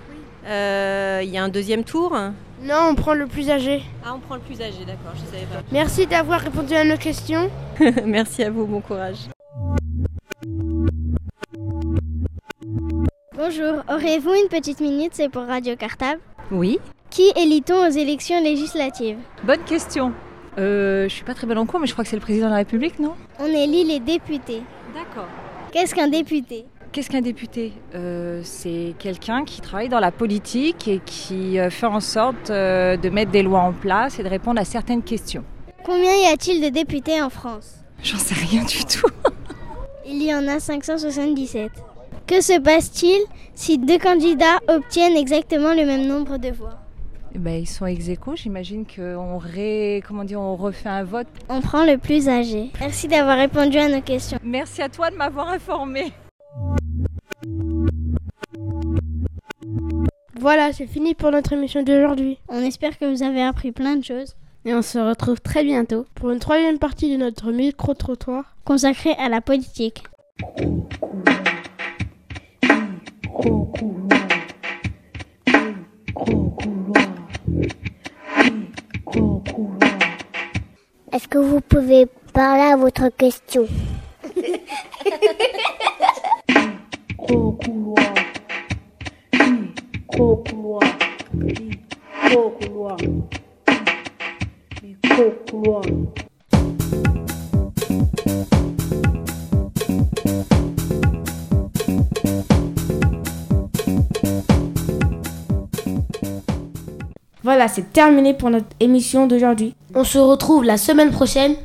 euh, 0.46 1.20
Il 1.22 1.28
y 1.28 1.36
a 1.36 1.44
un 1.44 1.50
deuxième 1.50 1.84
tour 1.84 2.18
Non, 2.62 2.88
on 2.88 2.94
prend 2.94 3.12
le 3.12 3.26
plus 3.26 3.50
âgé. 3.50 3.82
Ah, 4.02 4.14
on 4.14 4.18
prend 4.18 4.36
le 4.36 4.40
plus 4.40 4.62
âgé, 4.62 4.86
d'accord, 4.86 5.12
je 5.14 5.30
savais 5.30 5.44
pas. 5.44 5.60
Merci 5.70 6.06
d'avoir 6.06 6.40
répondu 6.40 6.72
à 6.72 6.84
nos 6.84 6.96
questions. 6.96 7.50
Merci 8.06 8.44
à 8.44 8.50
vous, 8.50 8.64
bon 8.64 8.80
courage. 8.80 9.28
Bonjour, 13.36 13.82
auriez-vous 13.90 14.32
une 14.32 14.48
petite 14.48 14.80
minute 14.80 15.10
C'est 15.12 15.28
pour 15.28 15.42
Radio 15.42 15.76
Cartable? 15.76 16.22
Oui. 16.50 16.78
Qui 17.10 17.30
élit-on 17.36 17.88
aux 17.88 17.90
élections 17.90 18.42
législatives? 18.42 19.18
Bonne 19.44 19.64
question. 19.64 20.14
Euh, 20.58 21.08
je 21.08 21.14
suis 21.14 21.24
pas 21.24 21.34
très 21.34 21.46
bonne 21.46 21.58
en 21.58 21.66
cours, 21.66 21.80
mais 21.80 21.86
je 21.86 21.92
crois 21.92 22.04
que 22.04 22.10
c'est 22.10 22.16
le 22.16 22.22
président 22.22 22.46
de 22.46 22.50
la 22.50 22.58
République, 22.58 22.98
non? 22.98 23.14
On 23.38 23.46
élit 23.46 23.84
les 23.84 24.00
députés. 24.00 24.62
D'accord. 24.94 25.28
Qu'est-ce 25.72 25.94
qu'un 25.94 26.08
député? 26.08 26.66
Qu'est-ce 26.92 27.08
qu'un 27.08 27.22
député? 27.22 27.72
Euh, 27.94 28.42
C'est 28.44 28.94
quelqu'un 28.98 29.44
qui 29.44 29.62
travaille 29.62 29.88
dans 29.88 30.00
la 30.00 30.12
politique 30.12 30.86
et 30.88 31.00
qui 31.04 31.58
euh, 31.58 31.70
fait 31.70 31.86
en 31.86 32.00
sorte 32.00 32.50
euh, 32.50 32.98
de 32.98 33.08
mettre 33.08 33.30
des 33.30 33.42
lois 33.42 33.60
en 33.60 33.72
place 33.72 34.18
et 34.18 34.22
de 34.22 34.28
répondre 34.28 34.60
à 34.60 34.64
certaines 34.66 35.02
questions. 35.02 35.42
Combien 35.84 36.14
y 36.14 36.26
a-t-il 36.26 36.62
de 36.62 36.68
députés 36.68 37.22
en 37.22 37.30
France? 37.30 37.76
J'en 38.02 38.18
sais 38.18 38.34
rien 38.34 38.62
du 38.64 38.84
tout. 38.84 39.08
Il 40.06 40.22
y 40.22 40.34
en 40.34 40.46
a 40.48 40.60
577. 40.60 41.70
Que 42.26 42.42
se 42.42 42.60
passe-t-il 42.60 43.22
si 43.54 43.78
deux 43.78 43.98
candidats 43.98 44.58
obtiennent 44.68 45.16
exactement 45.16 45.72
le 45.72 45.86
même 45.86 46.06
nombre 46.06 46.36
de 46.36 46.50
voix? 46.50 46.81
Ben, 47.38 47.60
ils 47.60 47.66
sont 47.66 47.86
ex 47.86 48.08
aequo, 48.08 48.36
j'imagine 48.36 48.84
qu'on 48.84 49.38
ré... 49.38 50.02
comment 50.06 50.24
dire, 50.24 50.40
on 50.40 50.56
refait 50.56 50.88
un 50.88 51.04
vote. 51.04 51.26
On 51.48 51.60
prend 51.60 51.84
le 51.84 51.98
plus 51.98 52.28
âgé. 52.28 52.70
Merci 52.80 53.08
d'avoir 53.08 53.38
répondu 53.38 53.78
à 53.78 53.88
nos 53.88 54.00
questions. 54.00 54.38
Merci 54.42 54.82
à 54.82 54.88
toi 54.88 55.10
de 55.10 55.16
m'avoir 55.16 55.48
informé. 55.48 56.12
Voilà, 60.38 60.72
c'est 60.72 60.86
fini 60.86 61.14
pour 61.14 61.30
notre 61.30 61.52
émission 61.52 61.82
d'aujourd'hui. 61.82 62.38
On 62.48 62.62
espère 62.62 62.98
que 62.98 63.04
vous 63.04 63.22
avez 63.22 63.42
appris 63.42 63.72
plein 63.72 63.96
de 63.96 64.04
choses. 64.04 64.34
Et 64.64 64.74
on 64.74 64.82
se 64.82 64.98
retrouve 64.98 65.40
très 65.40 65.64
bientôt 65.64 66.06
pour 66.14 66.30
une 66.30 66.38
troisième 66.38 66.78
partie 66.78 67.12
de 67.12 67.16
notre 67.16 67.50
micro-trottoir 67.50 68.56
consacrée 68.64 69.14
à 69.18 69.28
la 69.28 69.40
politique. 69.40 70.04
Est-ce 81.12 81.28
que 81.28 81.38
vous 81.38 81.60
pouvez 81.60 82.06
parler 82.32 82.72
à 82.72 82.76
votre 82.76 83.08
question? 83.10 83.66
Voilà, 107.44 107.66
c'est 107.68 107.92
terminé 107.92 108.34
pour 108.34 108.50
notre 108.50 108.68
émission 108.78 109.26
d'aujourd'hui. 109.26 109.74
On 109.94 110.04
se 110.04 110.18
retrouve 110.18 110.64
la 110.64 110.76
semaine 110.76 111.10
prochaine, 111.10 111.56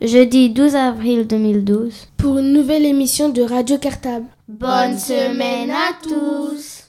jeudi 0.00 0.50
12 0.50 0.76
avril 0.76 1.26
2012, 1.26 2.08
pour 2.16 2.38
une 2.38 2.52
nouvelle 2.52 2.84
émission 2.86 3.28
de 3.28 3.42
Radio 3.42 3.78
Cartable. 3.78 4.26
Bonne 4.46 4.96
semaine 4.96 5.70
à 5.70 5.92
tous 6.02 6.87